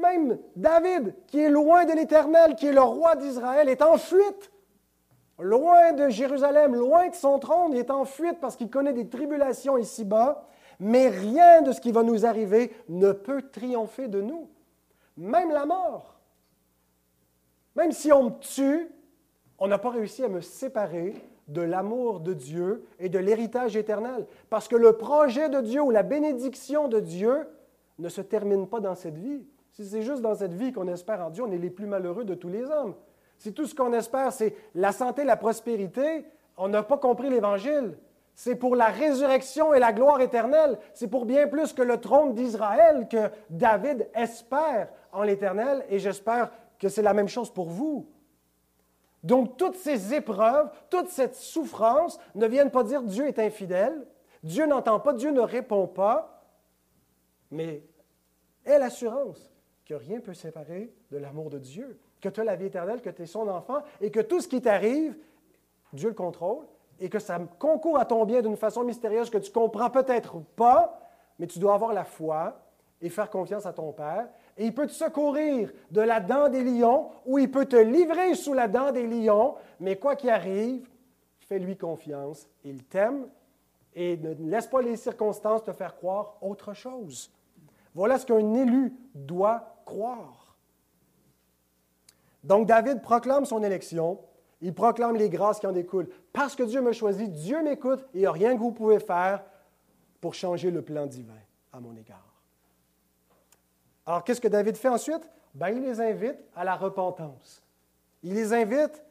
[0.00, 4.49] même David, qui est loin de l'Éternel, qui est le roi d'Israël, est en fuite.
[5.40, 9.08] Loin de Jérusalem, loin de son trône, il est en fuite parce qu'il connaît des
[9.08, 10.46] tribulations ici-bas,
[10.78, 14.48] mais rien de ce qui va nous arriver ne peut triompher de nous.
[15.16, 16.20] Même la mort.
[17.74, 18.90] Même si on me tue,
[19.58, 21.14] on n'a pas réussi à me séparer
[21.48, 24.26] de l'amour de Dieu et de l'héritage éternel.
[24.48, 27.46] Parce que le projet de Dieu ou la bénédiction de Dieu
[27.98, 29.46] ne se termine pas dans cette vie.
[29.72, 32.24] Si c'est juste dans cette vie qu'on espère en Dieu, on est les plus malheureux
[32.24, 32.94] de tous les hommes.
[33.40, 36.26] Si tout ce qu'on espère, c'est la santé, la prospérité,
[36.58, 37.96] on n'a pas compris l'Évangile.
[38.34, 40.78] C'est pour la résurrection et la gloire éternelle.
[40.92, 46.50] C'est pour bien plus que le trône d'Israël que David espère en l'Éternel et j'espère
[46.78, 48.10] que c'est la même chose pour vous.
[49.22, 54.06] Donc toutes ces épreuves, toute cette souffrance ne viennent pas dire Dieu est infidèle,
[54.42, 56.44] Dieu n'entend pas, Dieu ne répond pas,
[57.50, 57.84] mais
[58.66, 59.50] est l'assurance
[59.86, 63.00] que rien ne peut séparer de l'amour de Dieu, que tu as la vie éternelle,
[63.00, 65.16] que tu es son enfant et que tout ce qui t'arrive,
[65.92, 66.66] Dieu le contrôle
[67.00, 71.00] et que ça concourt à ton bien d'une façon mystérieuse que tu comprends peut-être pas,
[71.38, 72.60] mais tu dois avoir la foi
[73.00, 74.28] et faire confiance à ton Père.
[74.58, 78.34] Et il peut te secourir de la dent des lions ou il peut te livrer
[78.34, 80.86] sous la dent des lions, mais quoi qu'il arrive,
[81.48, 82.46] fais-lui confiance.
[82.64, 83.26] Il t'aime
[83.94, 87.32] et ne laisse pas les circonstances te faire croire autre chose.
[87.94, 90.39] Voilà ce qu'un élu doit croire.
[92.44, 94.18] Donc David proclame son élection,
[94.60, 96.08] il proclame les grâces qui en découlent.
[96.32, 99.00] Parce que Dieu me choisit, Dieu m'écoute et il n'y a rien que vous pouvez
[99.00, 99.42] faire
[100.20, 101.32] pour changer le plan divin
[101.72, 102.26] à mon égard.
[104.06, 105.28] Alors qu'est-ce que David fait ensuite?
[105.54, 107.62] Ben, il les invite à la repentance.
[108.22, 109.02] Il les invite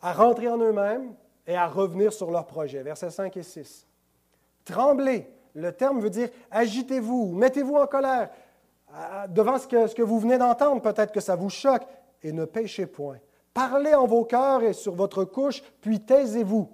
[0.00, 1.14] à rentrer en eux-mêmes
[1.46, 2.82] et à revenir sur leur projet.
[2.82, 3.86] Versets 5 et 6.
[4.64, 5.30] Tremblez.
[5.54, 8.30] Le terme veut dire agitez-vous, mettez-vous en colère
[9.28, 10.80] devant ce que, vous venez d'entendre.
[10.82, 11.82] Peut-être que ça vous choque.
[12.22, 13.18] Et ne péchez point.
[13.54, 16.68] Parlez en vos cœurs et sur votre couche, puis taisez-vous.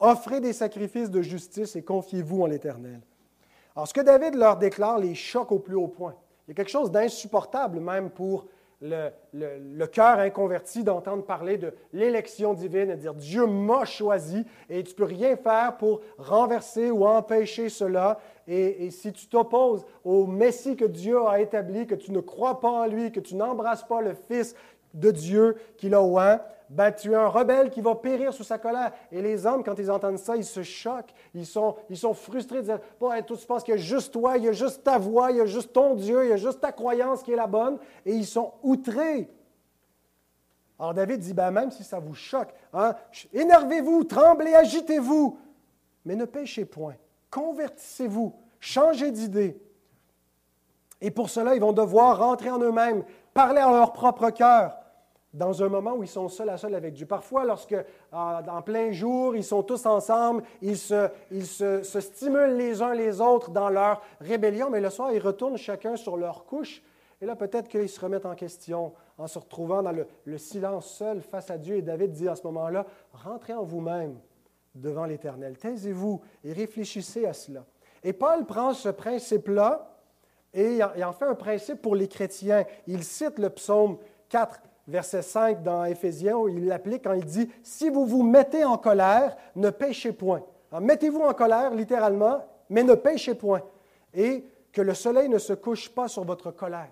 [0.00, 3.00] Offrez des sacrifices de justice et confiez-vous en l'Éternel.
[3.74, 6.14] Alors, ce que David leur déclare les choque au plus haut point.
[6.46, 8.46] Il y a quelque chose d'insupportable même pour
[8.80, 14.92] le, cœur inconverti d'entendre parler de l'élection divine et dire Dieu m'a choisi et tu
[14.92, 18.18] ne peux rien faire pour renverser ou empêcher cela.
[18.50, 22.70] Et, si tu t'opposes au Messie que Dieu a établi, que tu ne crois pas
[22.70, 24.54] en lui, que tu n'embrasses pas le Fils
[24.94, 28.56] de Dieu qu'il a oint, ben, tu es un rebelle qui va périr sous sa
[28.56, 28.92] colère.
[29.12, 32.62] Et les hommes, quand ils entendent ça, ils se choquent, ils sont, ils sont frustrés
[32.62, 35.30] dire bon, tu penses qu'il y a juste toi, il y a juste ta voix,
[35.30, 37.46] il y a juste ton Dieu, il y a juste ta croyance qui est la
[37.46, 39.30] bonne, et ils sont outrés.
[40.78, 42.94] Alors David dit ben, même si ça vous choque, hein,
[43.32, 45.38] énervez-vous, tremblez, agitez-vous,
[46.04, 46.96] mais ne péchez point.
[47.30, 49.60] Convertissez-vous, changez d'idée.
[51.00, 54.76] Et pour cela, ils vont devoir rentrer en eux-mêmes, parler à leur propre cœur
[55.34, 57.06] dans un moment où ils sont seuls à seul avec Dieu.
[57.06, 57.76] Parfois, lorsque,
[58.12, 63.20] en plein jour, ils sont tous ensemble, ils, se, ils se, stimulent les uns les
[63.20, 66.82] autres dans leur rébellion, mais le soir, ils retournent chacun sur leur couche.
[67.20, 70.88] Et là, peut-être qu'ils se remettent en question en se retrouvant dans le, le silence
[70.90, 71.76] seul face à Dieu.
[71.76, 74.16] Et David dit à ce moment-là, rentrez en vous-même
[74.74, 75.56] devant l'Éternel.
[75.58, 77.64] Taisez-vous et réfléchissez à cela.
[78.02, 79.94] Et Paul prend ce principe-là
[80.54, 82.64] et en fait un principe pour les chrétiens.
[82.86, 87.50] Il cite le psaume 4, verset 5 dans Éphésiens, où il l'applique quand il dit
[87.62, 90.42] Si vous vous mettez en colère, ne péchez point.
[90.80, 93.62] Mettez-vous en colère, littéralement, mais ne péchez point.
[94.14, 96.90] Et que le soleil ne se couche pas sur votre colère.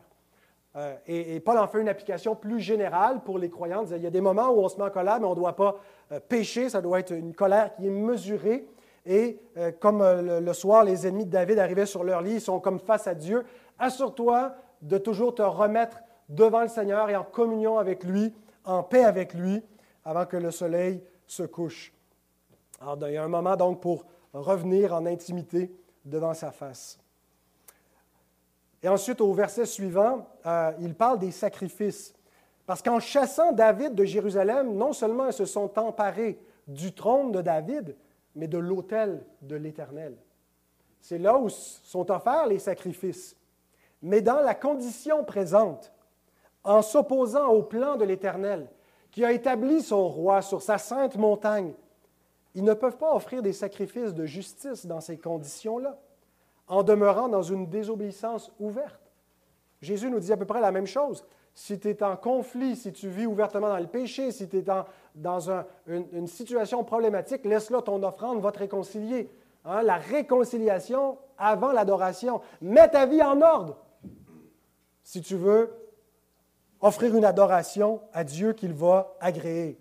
[0.77, 3.85] Euh, et, Paul en fait une application plus générale pour les croyants.
[3.87, 5.57] Il y a des moments où on se met en colère, mais on ne doit
[5.57, 5.77] pas
[6.13, 6.69] euh, pécher.
[6.69, 8.67] Ça doit être une colère qui est mesurée.
[9.07, 12.61] Et euh, comme le, soir, les ennemis de David arrivaient sur leur lit, ils sont
[12.61, 13.45] comme face à Dieu.
[13.79, 18.35] Assure-toi de toujours te remettre devant le Seigneur et en communion avec lui,
[18.65, 19.63] en paix avec lui,
[20.05, 21.93] avant que le soleil se couche.
[22.81, 25.73] Alors, il y a un moment donc pour revenir en intimité
[26.05, 26.99] devant sa face.
[28.87, 32.15] Et ensuite, au verset suivant, euh, il parle des sacrifices.
[32.67, 37.43] Parce qu'en chassant David de Jérusalem, non seulement ils se sont emparés du trône de
[37.43, 37.97] David,
[38.37, 40.17] mais de l'autel de l'Éternel.
[41.01, 43.35] C'est là où sont offerts les sacrifices.
[44.03, 45.93] Mais dans la condition présente,
[46.63, 48.69] en s'opposant au plan de l'Éternel,
[49.11, 51.73] qui a établi son roi sur sa sainte montagne,
[52.55, 55.99] ils ne peuvent pas offrir des sacrifices de justice dans ces conditions-là,
[56.69, 59.13] en demeurant dans une désobéissance ouverte.
[59.81, 61.25] Jésus nous dit à peu près la même chose.
[61.55, 64.65] Si tu es en conflit, si tu vis ouvertement dans le péché, si tu es
[65.15, 65.51] dans,
[65.87, 69.31] une, situation problématique, laisse-là ton offrande va te réconcilier.
[69.65, 72.41] Hein, la réconciliation avant l'adoration.
[72.61, 73.79] Mets ta vie en ordre
[75.03, 75.73] si tu veux
[76.81, 79.79] offrir une adoration à Dieu qu'il va agréer.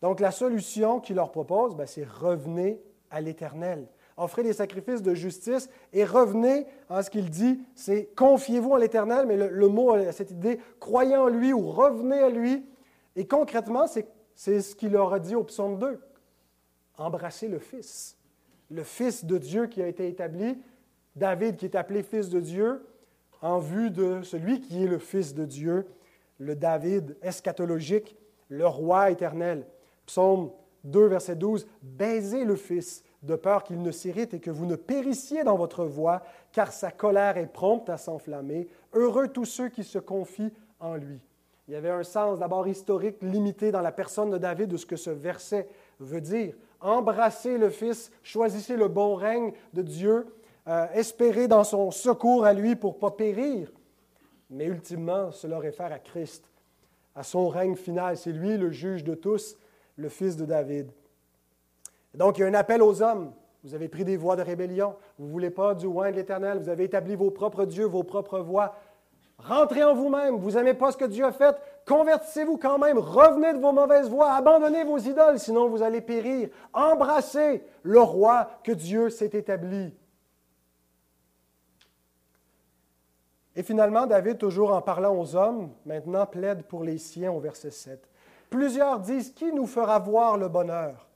[0.00, 3.86] Donc la solution qu'il leur propose, ben, c'est revenez à l'Éternel.
[4.16, 9.26] Offrez des sacrifices de justice et revenez à ce qu'il dit, c'est confiez-vous en l'Éternel,
[9.26, 12.64] mais le, mot a cette idée, croyez en lui ou revenez à lui.
[13.16, 13.86] Et concrètement,
[14.34, 16.00] c'est ce qu'il leur a dit au psaume 2.
[16.98, 18.18] Embrassez le Fils,
[18.70, 20.58] le Fils de Dieu qui a été établi,
[21.16, 22.86] David qui est appelé Fils de Dieu,
[23.40, 25.86] en vue de celui qui est le Fils de Dieu,
[26.38, 28.16] le David eschatologique,
[28.48, 29.66] le roi éternel.
[30.06, 30.50] Psaume
[30.84, 34.76] 2, verset 12, Baisez le Fils, de peur qu'il ne s'irrite et que vous ne
[34.76, 38.68] périssiez dans votre voie, car sa colère est prompte à s'enflammer.
[38.92, 41.20] Heureux tous ceux qui se confient en lui.
[41.68, 44.86] Il y avait un sens d'abord historique limité dans la personne de David de ce
[44.86, 45.68] que ce verset
[46.00, 46.54] veut dire.
[46.80, 50.26] Embrassez le Fils, choisissez le bon règne de Dieu,
[50.66, 53.70] euh, espérer dans son secours à lui pour ne pas périr.
[54.50, 56.50] Mais ultimement, cela réfère à Christ,
[57.14, 58.16] à son règne final.
[58.16, 59.56] C'est lui le juge de tous,
[59.96, 60.90] le fils de David.
[62.14, 63.32] Donc, il y a un appel aux hommes.
[63.64, 64.96] Vous avez pris des voies de rébellion.
[65.18, 66.58] Vous ne voulez pas du loin de l'Éternel.
[66.58, 68.74] Vous avez établi vos propres dieux, vos propres voies.
[69.38, 70.36] Rentrez en vous-même.
[70.36, 71.56] Vous n'aimez pas ce que Dieu a fait.
[71.86, 72.98] Convertissez-vous quand même.
[72.98, 74.32] Revenez de vos mauvaises voies.
[74.32, 76.48] Abandonnez vos idoles, sinon vous allez périr.
[76.72, 79.94] Embrassez le roi que Dieu s'est établi.
[83.54, 87.70] Et finalement, David, toujours en parlant aux hommes, maintenant plaide pour les siens au verset
[87.70, 88.08] 7.
[88.48, 91.08] Plusieurs disent, Qui nous fera voir le bonheur?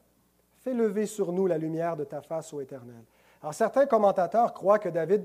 [0.67, 3.05] Fais lever sur nous la lumière de ta face, ô Éternel.
[3.41, 5.23] Alors certains commentateurs croient que David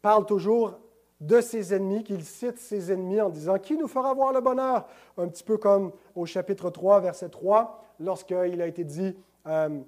[0.00, 0.78] parle toujours
[1.20, 4.86] de ses ennemis, qu'il cite ses ennemis en disant Qui nous fera voir le bonheur?
[5.18, 9.14] Un petit peu comme au chapitre 3, verset 3, lorsqu'il a été dit
[9.46, 9.80] euh,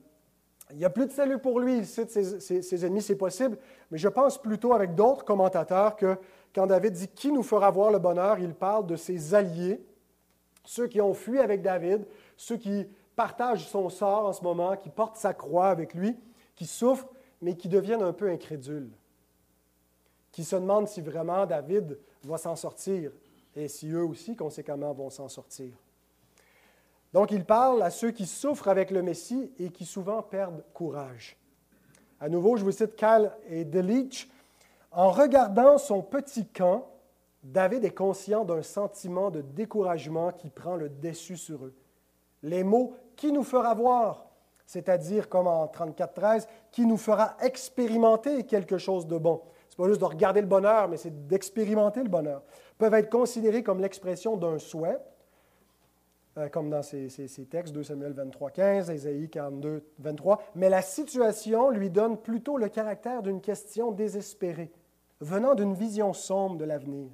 [0.72, 3.56] Il n'y a plus de salut pour lui, il cite ses, ennemis, c'est possible.
[3.90, 6.18] Mais je pense plutôt avec d'autres commentateurs que
[6.54, 8.40] quand David dit Qui nous fera voir le bonheur?
[8.40, 9.82] Il parle de ses alliés,
[10.66, 12.04] ceux qui ont fui avec David,
[12.36, 12.86] ceux qui
[13.16, 16.16] partagent son sort en ce moment, qui portent sa croix avec lui,
[16.54, 17.08] qui souffrent,
[17.40, 18.90] mais qui deviennent un peu incrédules
[20.32, 23.12] qui se demandent si vraiment David va s'en sortir
[23.54, 25.74] et si eux aussi, conséquemment, vont s'en sortir.
[27.12, 31.36] Donc, il parle à ceux qui souffrent avec le Messie et qui souvent perdent courage.
[32.18, 34.30] À nouveau, je vous cite Cal et Delich.
[34.90, 36.88] En regardant son petit camp,
[37.42, 41.74] David est conscient d'un sentiment de découragement qui prend le dessus sur eux.
[42.42, 44.26] Les mots qui nous fera voir,
[44.66, 49.42] c'est-à-dire comme en 34-13, qui nous fera expérimenter quelque chose de bon.
[49.68, 52.42] Ce n'est pas juste de regarder le bonheur, mais c'est d'expérimenter le bonheur.
[52.78, 54.98] Peuvent être considérés comme l'expression d'un souhait,
[56.38, 57.08] euh, comme dans ces,
[57.50, 60.42] textes, 2 Samuel 23, 15, Ésaïe 42, 23.
[60.54, 64.72] Mais la situation lui donne plutôt le caractère d'une question désespérée,
[65.20, 67.10] venant d'une vision sombre de l'avenir.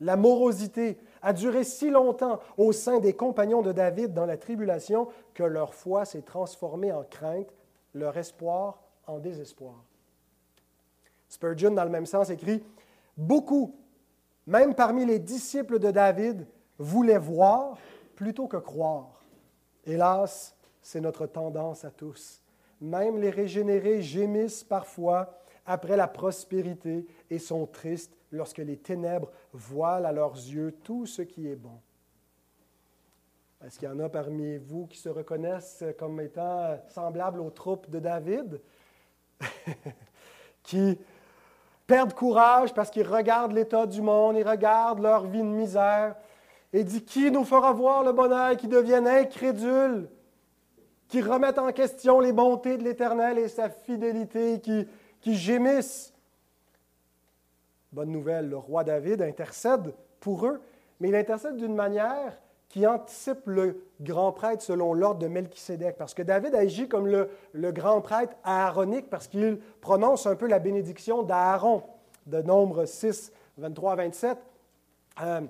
[0.00, 5.08] La morosité a duré si longtemps au sein des compagnons de David dans la tribulation
[5.34, 7.52] que leur foi s'est transformée en crainte,
[7.94, 9.84] leur espoir en désespoir.
[11.28, 12.64] Spurgeon, dans le même sens, écrit
[13.16, 13.74] Beaucoup,
[14.46, 16.46] même parmi les disciples de David,
[16.78, 17.76] voulaient voir
[18.16, 19.22] plutôt que croire.
[19.84, 22.42] Hélas, c'est notre tendance à tous.
[22.80, 25.38] Même les régénérés gémissent parfois
[25.70, 31.22] après la prospérité et sont tristes lorsque les ténèbres voilent à leurs yeux tout ce
[31.22, 31.80] qui est bon.
[33.64, 37.88] Est-ce qu'il y en a parmi vous qui se reconnaissent comme étant semblables aux troupes
[37.88, 38.60] de David,
[40.64, 40.98] qui
[41.86, 46.16] perdent courage parce qu'ils regardent l'état du monde, ils regardent leur vie de misère.
[46.72, 50.08] Et dit Qui nous fera voir le bonheur, qui deviennent incrédules,
[51.06, 54.86] qui remettent en question les bontés de l'Éternel et sa fidélité, qui,
[55.20, 56.12] qui gémissent.
[57.92, 60.60] Bonne nouvelle, le roi David intercède pour eux,
[61.00, 65.96] mais il intercède d'une manière qui anticipe le grand prêtre selon l'ordre de Melchisédek.
[65.96, 67.28] Parce que David agit comme le,
[67.72, 71.82] grand prêtre aaronique parce qu'il prononce un peu la bénédiction d'Aaron,
[72.26, 74.38] de Nombre 6, 23 à 27.
[75.22, 75.40] Euh,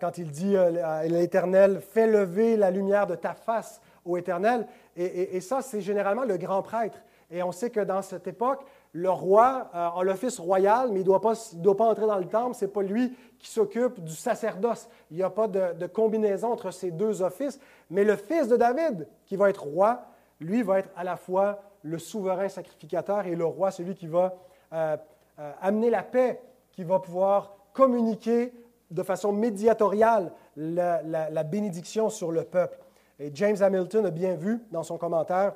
[0.00, 4.66] quand il dit euh, L'Éternel, fait lever la lumière de ta face, au Éternel.
[4.96, 6.98] et ça, c'est généralement le grand prêtre.
[7.32, 11.02] Et on sait que dans cette époque, le roi euh, a l'office royal, mais il
[11.02, 12.54] ne doit, pas, entrer dans le temple.
[12.54, 14.88] Ce n'est pas lui qui s'occupe du sacerdoce.
[15.10, 17.58] Il n'y a pas de, combinaison entre ces deux offices.
[17.90, 20.02] Mais le fils de David, qui va être roi,
[20.40, 24.34] lui va être à la fois le souverain sacrificateur et le roi, celui qui va
[24.72, 24.96] euh,
[25.38, 26.40] euh, amener la paix,
[26.70, 28.52] qui va pouvoir communiquer
[28.90, 32.78] de façon médiatoriale la bénédiction sur le peuple.
[33.18, 35.54] Et James Hamilton a bien vu dans son commentaire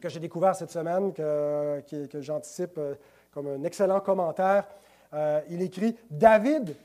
[0.00, 1.82] que j'ai découvert cette semaine, que,
[2.20, 2.94] j'anticipe euh,
[3.32, 4.66] comme un excellent commentaire.
[5.14, 6.76] Euh, il écrit David,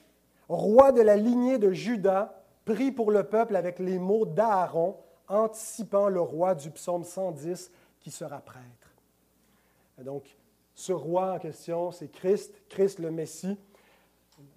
[0.47, 4.97] roi de la lignée de Juda, prie pour le peuple avec les mots d'Aaron,
[5.27, 8.93] anticipant le roi du psaume 110 qui sera prêtre.
[9.99, 10.37] donc,
[10.75, 13.57] ce roi en question, c'est Christ, Christ le Messie,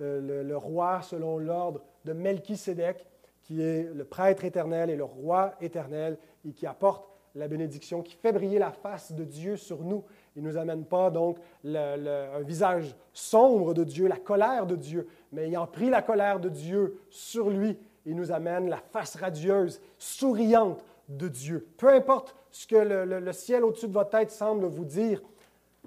[0.00, 3.07] le, le roi selon l'ordre de Melchisédek,
[3.42, 7.04] qui est le prêtre éternel et le roi éternel, et qui apporte
[7.37, 10.05] la bénédiction, qui fait briller la face de Dieu sur nous.
[10.34, 15.07] Il ne nous amène pas donc un visage sombre de Dieu, la colère de Dieu,
[15.32, 19.80] mais ayant pris la colère de Dieu sur lui, il nous amène la face radieuse,
[19.99, 21.66] souriante de Dieu.
[21.76, 25.22] Peu importe ce que le, ciel au-dessus de votre tête semble vous dire,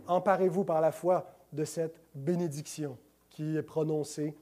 [0.07, 2.97] emparez-vous par la foi de cette bénédiction
[3.29, 4.35] qui est prononcée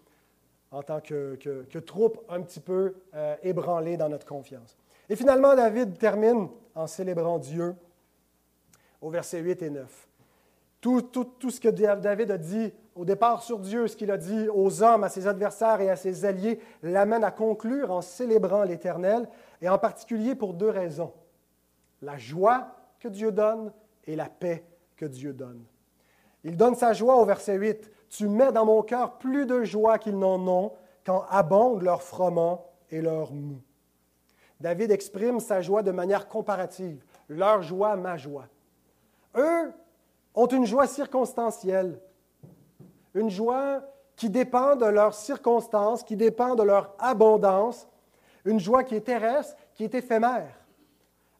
[0.71, 1.37] en tant que,
[1.85, 4.75] troupe un petit peu euh, ébranlée dans notre confiance.
[5.09, 7.75] Et finalement, David termine en célébrant Dieu
[9.01, 10.07] au verset 8 et 9.
[10.79, 14.47] Tout, tout, ce que David a dit au départ sur Dieu, ce qu'il a dit
[14.47, 19.27] aux hommes, à ses adversaires et à ses alliés, l'amène à conclure en célébrant l'Éternel,
[19.61, 21.13] et en particulier pour deux raisons.
[22.01, 23.73] La joie que Dieu donne
[24.05, 24.63] et la paix
[24.95, 25.63] que Dieu donne.
[26.43, 27.91] Il donne sa joie au verset 8.
[28.09, 30.73] Tu mets dans mon cœur plus de joie qu'ils n'en ont
[31.05, 33.61] quand abondent leur froment et leur mou.
[34.59, 37.03] David exprime sa joie de manière comparative.
[37.29, 38.47] Leur joie, ma joie.
[39.35, 39.71] Eux
[40.33, 41.99] ont une joie circonstancielle,
[43.13, 43.81] une joie
[44.15, 47.87] qui dépend de leurs circonstances, qui dépend de leur abondance,
[48.45, 50.59] une joie qui est terrestre, qui est éphémère.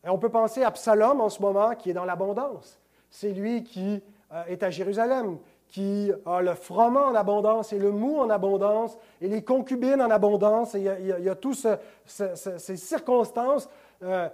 [0.03, 2.79] Et on peut penser à Absalom en ce moment, qui est dans l'abondance.
[3.09, 7.91] C'est lui qui euh, est à Jérusalem, qui a le froment en abondance et le
[7.91, 10.75] mou en abondance et les concubines en abondance.
[10.75, 11.57] Et il y a, toutes
[12.05, 13.69] ces circonstances
[14.03, 14.29] euh,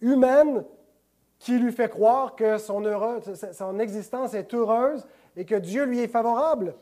[0.00, 0.64] humaines
[1.38, 2.82] qui lui fait croire que son,
[3.52, 5.04] son existence est heureuse
[5.36, 6.76] et que Dieu lui est favorable.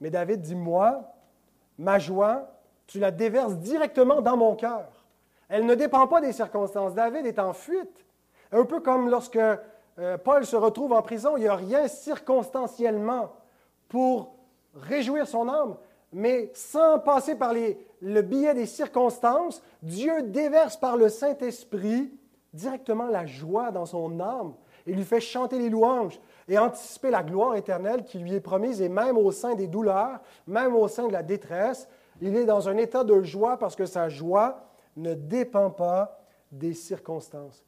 [0.00, 1.12] Mais David dit, moi,
[1.76, 2.52] ma joie,
[2.86, 4.86] tu la déverses directement dans mon cœur.
[5.48, 6.94] Elle ne dépend pas des circonstances.
[6.94, 8.04] David est en fuite.
[8.52, 9.38] Un peu comme lorsque
[9.98, 13.32] euh, Paul se retrouve en prison, il n'y a rien circonstanciellement
[13.88, 14.34] pour
[14.74, 15.76] réjouir son âme,
[16.12, 22.12] mais sans passer par le biais des circonstances, Dieu déverse par le Saint-Esprit
[22.52, 24.54] directement la joie dans son âme
[24.86, 28.80] et lui fait chanter les louanges et anticiper la gloire éternelle qui lui est promise,
[28.80, 31.88] et même au sein des douleurs, même au sein de la détresse,
[32.20, 34.64] il est dans un état de joie parce que sa joie
[34.96, 36.20] ne dépend pas
[36.50, 37.67] des circonstances.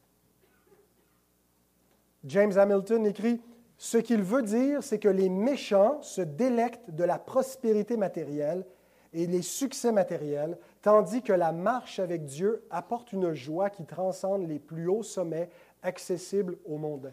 [2.25, 3.41] James Hamilton écrit,
[3.77, 8.65] Ce qu'il veut dire, c'est que les méchants se délectent de la prospérité matérielle
[9.13, 14.47] et les succès matériels, tandis que la marche avec Dieu apporte une joie qui transcende
[14.47, 15.51] les plus hauts sommets
[15.83, 17.13] accessibles au monde.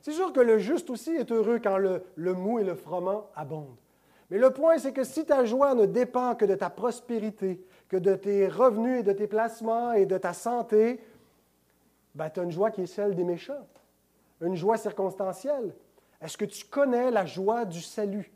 [0.00, 3.26] C'est sûr que le juste aussi est heureux quand le, le mou et le froment
[3.34, 3.76] abondent.
[4.30, 7.96] Mais le point, c'est que si ta joie ne dépend que de ta prospérité, que
[7.96, 11.00] de tes revenus et de tes placements et de ta santé,
[12.14, 13.66] ben, tu as une joie qui est celle des méchants,
[14.40, 15.74] une joie circonstancielle.
[16.20, 18.34] Est-ce que tu connais la joie du salut?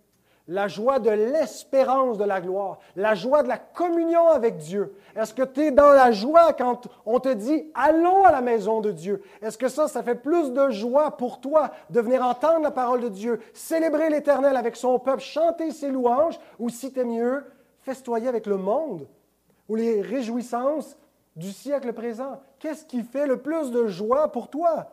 [0.49, 4.95] la joie de l'espérance de la gloire, la joie de la communion avec Dieu?
[5.15, 8.81] Est-ce que tu es dans la joie quand on te dit allons à la maison
[8.81, 9.23] de Dieu?
[9.43, 13.01] Est-ce que ça, ça fait plus de joie pour toi de venir entendre la parole
[13.01, 17.45] de Dieu, célébrer l'Éternel avec son peuple, chanter ses louanges, ou si tu es mieux,
[17.83, 19.07] festoyer avec le monde?
[19.69, 20.97] Ou les réjouissances
[21.37, 22.41] du siècle présent?
[22.59, 24.89] Qu'est-ce qui fait le plus de joie pour toi?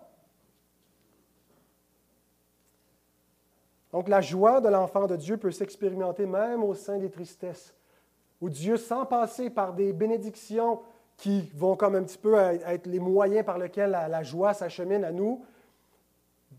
[3.96, 7.74] Donc la joie de l'enfant de Dieu peut s'expérimenter même au sein des tristesses,
[8.42, 10.82] où Dieu, sans passer par des bénédictions
[11.16, 15.14] qui vont comme un petit peu être les moyens par lesquels la, joie s'achemine à
[15.14, 15.46] nous,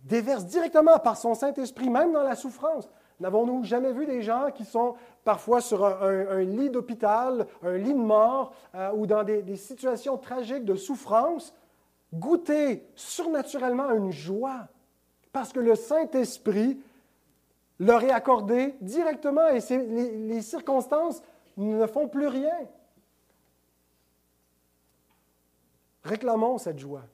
[0.04, 2.88] déverse directement par son Saint-Esprit, même dans la souffrance.
[3.20, 7.98] N'avons-nous jamais vu des gens qui sont parfois sur un, lit d'hôpital, un lit de
[7.98, 11.52] mort, euh, ou dans des, des, situations tragiques de souffrance,
[12.14, 14.68] goûter surnaturellement une joie,
[15.34, 16.80] parce que le Saint-Esprit
[17.78, 21.22] leur est accordé directement et les, circonstances
[21.56, 22.56] ne font plus rien.
[26.04, 27.04] Réclamons cette joie.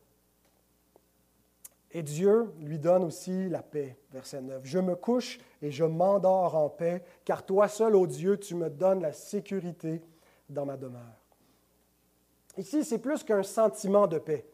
[1.90, 4.60] Et Dieu lui donne aussi la paix, verset 9.
[4.64, 8.70] Je me couche et je m'endors en paix, car toi seul, ô Dieu, tu me
[8.70, 10.02] donnes la sécurité
[10.48, 11.22] dans ma demeure.
[12.56, 14.46] Ici, c'est plus qu'un sentiment de paix.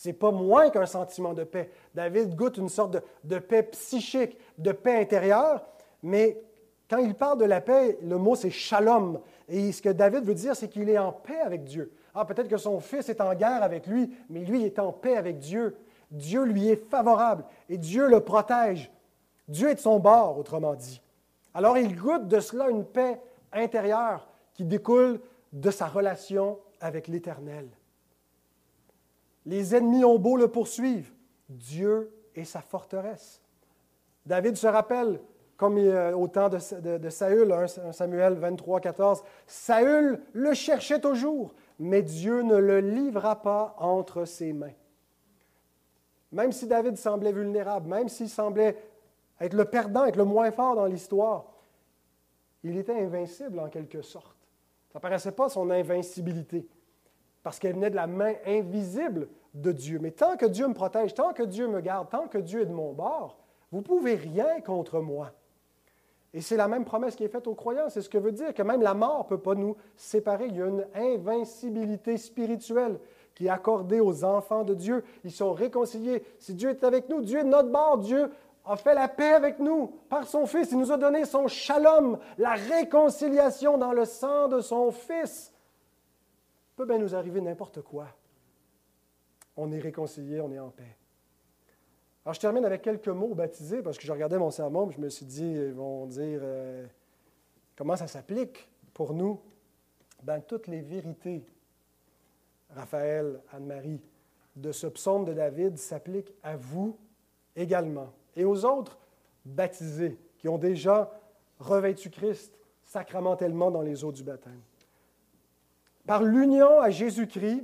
[0.00, 1.68] C'est pas moins qu'un sentiment de paix.
[1.94, 5.62] David goûte une sorte de, paix psychique, de paix intérieure,
[6.02, 6.42] mais
[6.88, 9.20] quand il parle de la paix, le mot c'est shalom.
[9.46, 11.92] Et ce que David veut dire, c'est qu'il est en paix avec Dieu.
[12.14, 15.18] Ah, peut-être que son fils est en guerre avec lui, mais lui est en paix
[15.18, 15.76] avec Dieu.
[16.10, 18.90] Dieu lui est favorable et Dieu le protège.
[19.48, 21.02] Dieu est de son bord, autrement dit.
[21.52, 23.20] Alors il goûte de cela une paix
[23.52, 25.20] intérieure qui découle
[25.52, 27.68] de sa relation avec l'Éternel.
[29.46, 31.10] Les ennemis ont beau le poursuivre,
[31.48, 33.40] Dieu est sa forteresse.
[34.26, 35.20] David se rappelle,
[35.56, 42.42] comme au temps de, Saül, 1 Samuel 23, 14, Saül le cherchait toujours, mais Dieu
[42.42, 44.72] ne le livra pas entre ses mains.
[46.32, 48.76] Même si David semblait vulnérable, même s'il semblait
[49.40, 51.46] être le perdant, être le moins fort dans l'histoire,
[52.62, 54.36] il était invincible en quelque sorte.
[54.92, 56.68] Ça ne paraissait pas son invincibilité
[57.42, 59.98] parce qu'elle venait de la main invisible de Dieu.
[60.00, 62.66] Mais tant que Dieu me protège, tant que Dieu me garde, tant que Dieu est
[62.66, 63.38] de mon bord,
[63.72, 65.32] vous ne pouvez rien contre moi.
[66.32, 67.88] Et c'est la même promesse qui est faite aux croyants.
[67.88, 70.46] C'est ce que veut dire que même la mort ne peut pas nous séparer.
[70.46, 73.00] Il y a une invincibilité spirituelle
[73.34, 75.02] qui est accordée aux enfants de Dieu.
[75.24, 76.24] Ils sont réconciliés.
[76.38, 77.98] Si Dieu est avec nous, Dieu est de notre bord.
[77.98, 78.30] Dieu
[78.64, 80.70] a fait la paix avec nous par son Fils.
[80.70, 85.52] Il nous a donné son shalom, la réconciliation dans le sang de son Fils
[86.86, 88.08] peut nous arriver n'importe quoi.
[89.56, 90.96] On est réconcilié, on est en paix.
[92.24, 95.00] Alors, je termine avec quelques mots baptisés parce que je regardais mon sermon et je
[95.00, 96.86] me suis dit, ils vont dire euh,
[97.76, 99.40] comment ça s'applique pour nous?
[100.22, 101.44] dans toutes les vérités,
[102.70, 104.00] Raphaël, Anne-Marie,
[104.56, 106.98] de ce psaume de David s'appliquent à vous
[107.56, 108.98] également et aux autres
[109.44, 111.10] baptisés qui ont déjà
[111.58, 114.60] revêtu Christ sacramentellement dans les eaux du baptême.
[116.10, 117.62] Par l'union à Jésus-Christ,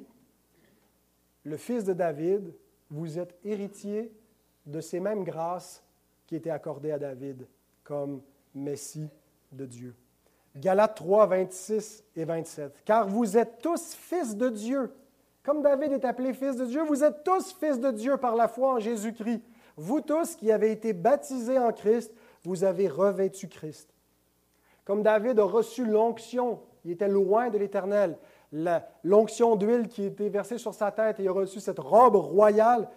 [1.43, 2.55] le Fils de David,
[2.89, 4.13] vous êtes héritier
[4.67, 5.83] de ces mêmes grâces
[6.29, 7.49] qui était accordé à David
[7.83, 8.23] comme
[8.55, 9.09] Messie
[9.51, 9.97] de Dieu.
[10.55, 12.83] Galates 3, 26 et 27.
[12.85, 14.95] Car vous êtes tous fils de Dieu.
[15.43, 18.47] Comme David est appelé fils de Dieu, vous êtes tous fils de Dieu par la
[18.47, 19.43] foi en Jésus-Christ.
[19.77, 23.93] Vous tous qui avez été baptisés en Christ, vous avez revêtu Christ.
[24.85, 28.17] Comme David a reçu l'onction, il était loin de l'Éternel,
[28.53, 32.89] l'onction d'huile qui était versée sur sa tête et a reçu cette robe royale,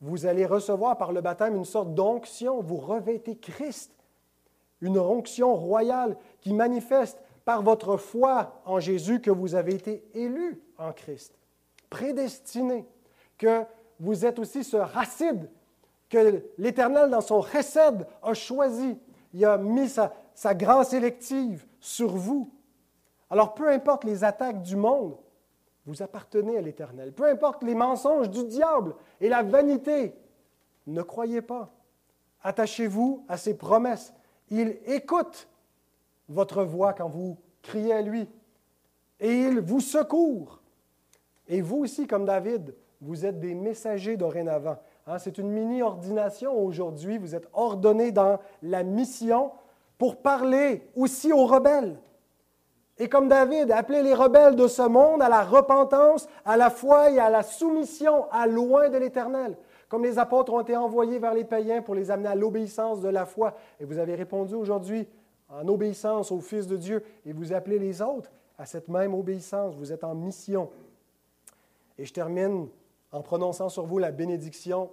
[0.00, 2.60] vous allez recevoir par le baptême une sorte d'onction.
[2.60, 3.92] Vous revêtez Christ.
[4.80, 10.62] Une onction royale qui manifeste par votre foi en Jésus que vous avez été élu
[10.78, 11.38] en Christ,
[11.90, 12.86] prédestiné,
[13.36, 13.64] que
[13.98, 15.50] vous êtes aussi ce racide
[16.08, 18.98] que l'Éternel, dans son recède, a choisi.
[19.32, 22.50] Il a mis sa, sa grâce élective sur vous.
[23.30, 25.16] Alors, peu importe les attaques du monde,
[25.86, 27.12] vous appartenez à l'Éternel.
[27.12, 30.14] Peu importe les mensonges du diable et la vanité,
[30.86, 31.70] ne croyez pas.
[32.42, 34.12] Attachez-vous à ses promesses.
[34.50, 35.48] Il écoute
[36.28, 38.28] votre voix quand vous criez à lui
[39.20, 40.60] et il vous secourt.
[41.48, 44.78] Et vous aussi, comme David, vous êtes des messagers dorénavant.
[45.06, 47.18] Hein, c'est une mini-ordination aujourd'hui.
[47.18, 49.52] Vous êtes ordonnés dans la mission
[49.98, 51.98] pour parler aussi aux rebelles.
[53.00, 57.10] Et comme David, appelez les rebelles de ce monde à la repentance, à la foi
[57.10, 59.56] et à la soumission, à loin de l'Éternel.
[59.88, 63.08] Comme les apôtres ont été envoyés vers les païens pour les amener à l'obéissance de
[63.08, 63.56] la foi.
[63.80, 65.08] Et vous avez répondu aujourd'hui
[65.48, 69.74] en obéissance au Fils de Dieu et vous appelez les autres à cette même obéissance.
[69.76, 70.68] Vous êtes en mission.
[71.96, 72.68] Et je termine
[73.12, 74.90] en prononçant sur vous la bénédiction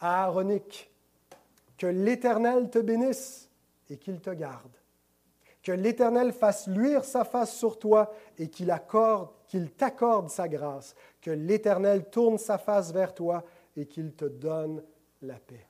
[0.00, 0.90] aaronique.
[1.76, 3.50] Que l'Éternel te bénisse
[3.90, 4.72] et qu'il te garde.
[5.66, 10.94] Que l'Éternel fasse luire sa face sur toi et qu'il accorde, qu'il t'accorde sa grâce.
[11.20, 13.42] Que l'Éternel tourne sa face vers toi
[13.76, 14.80] et qu'il te donne
[15.22, 15.66] la paix.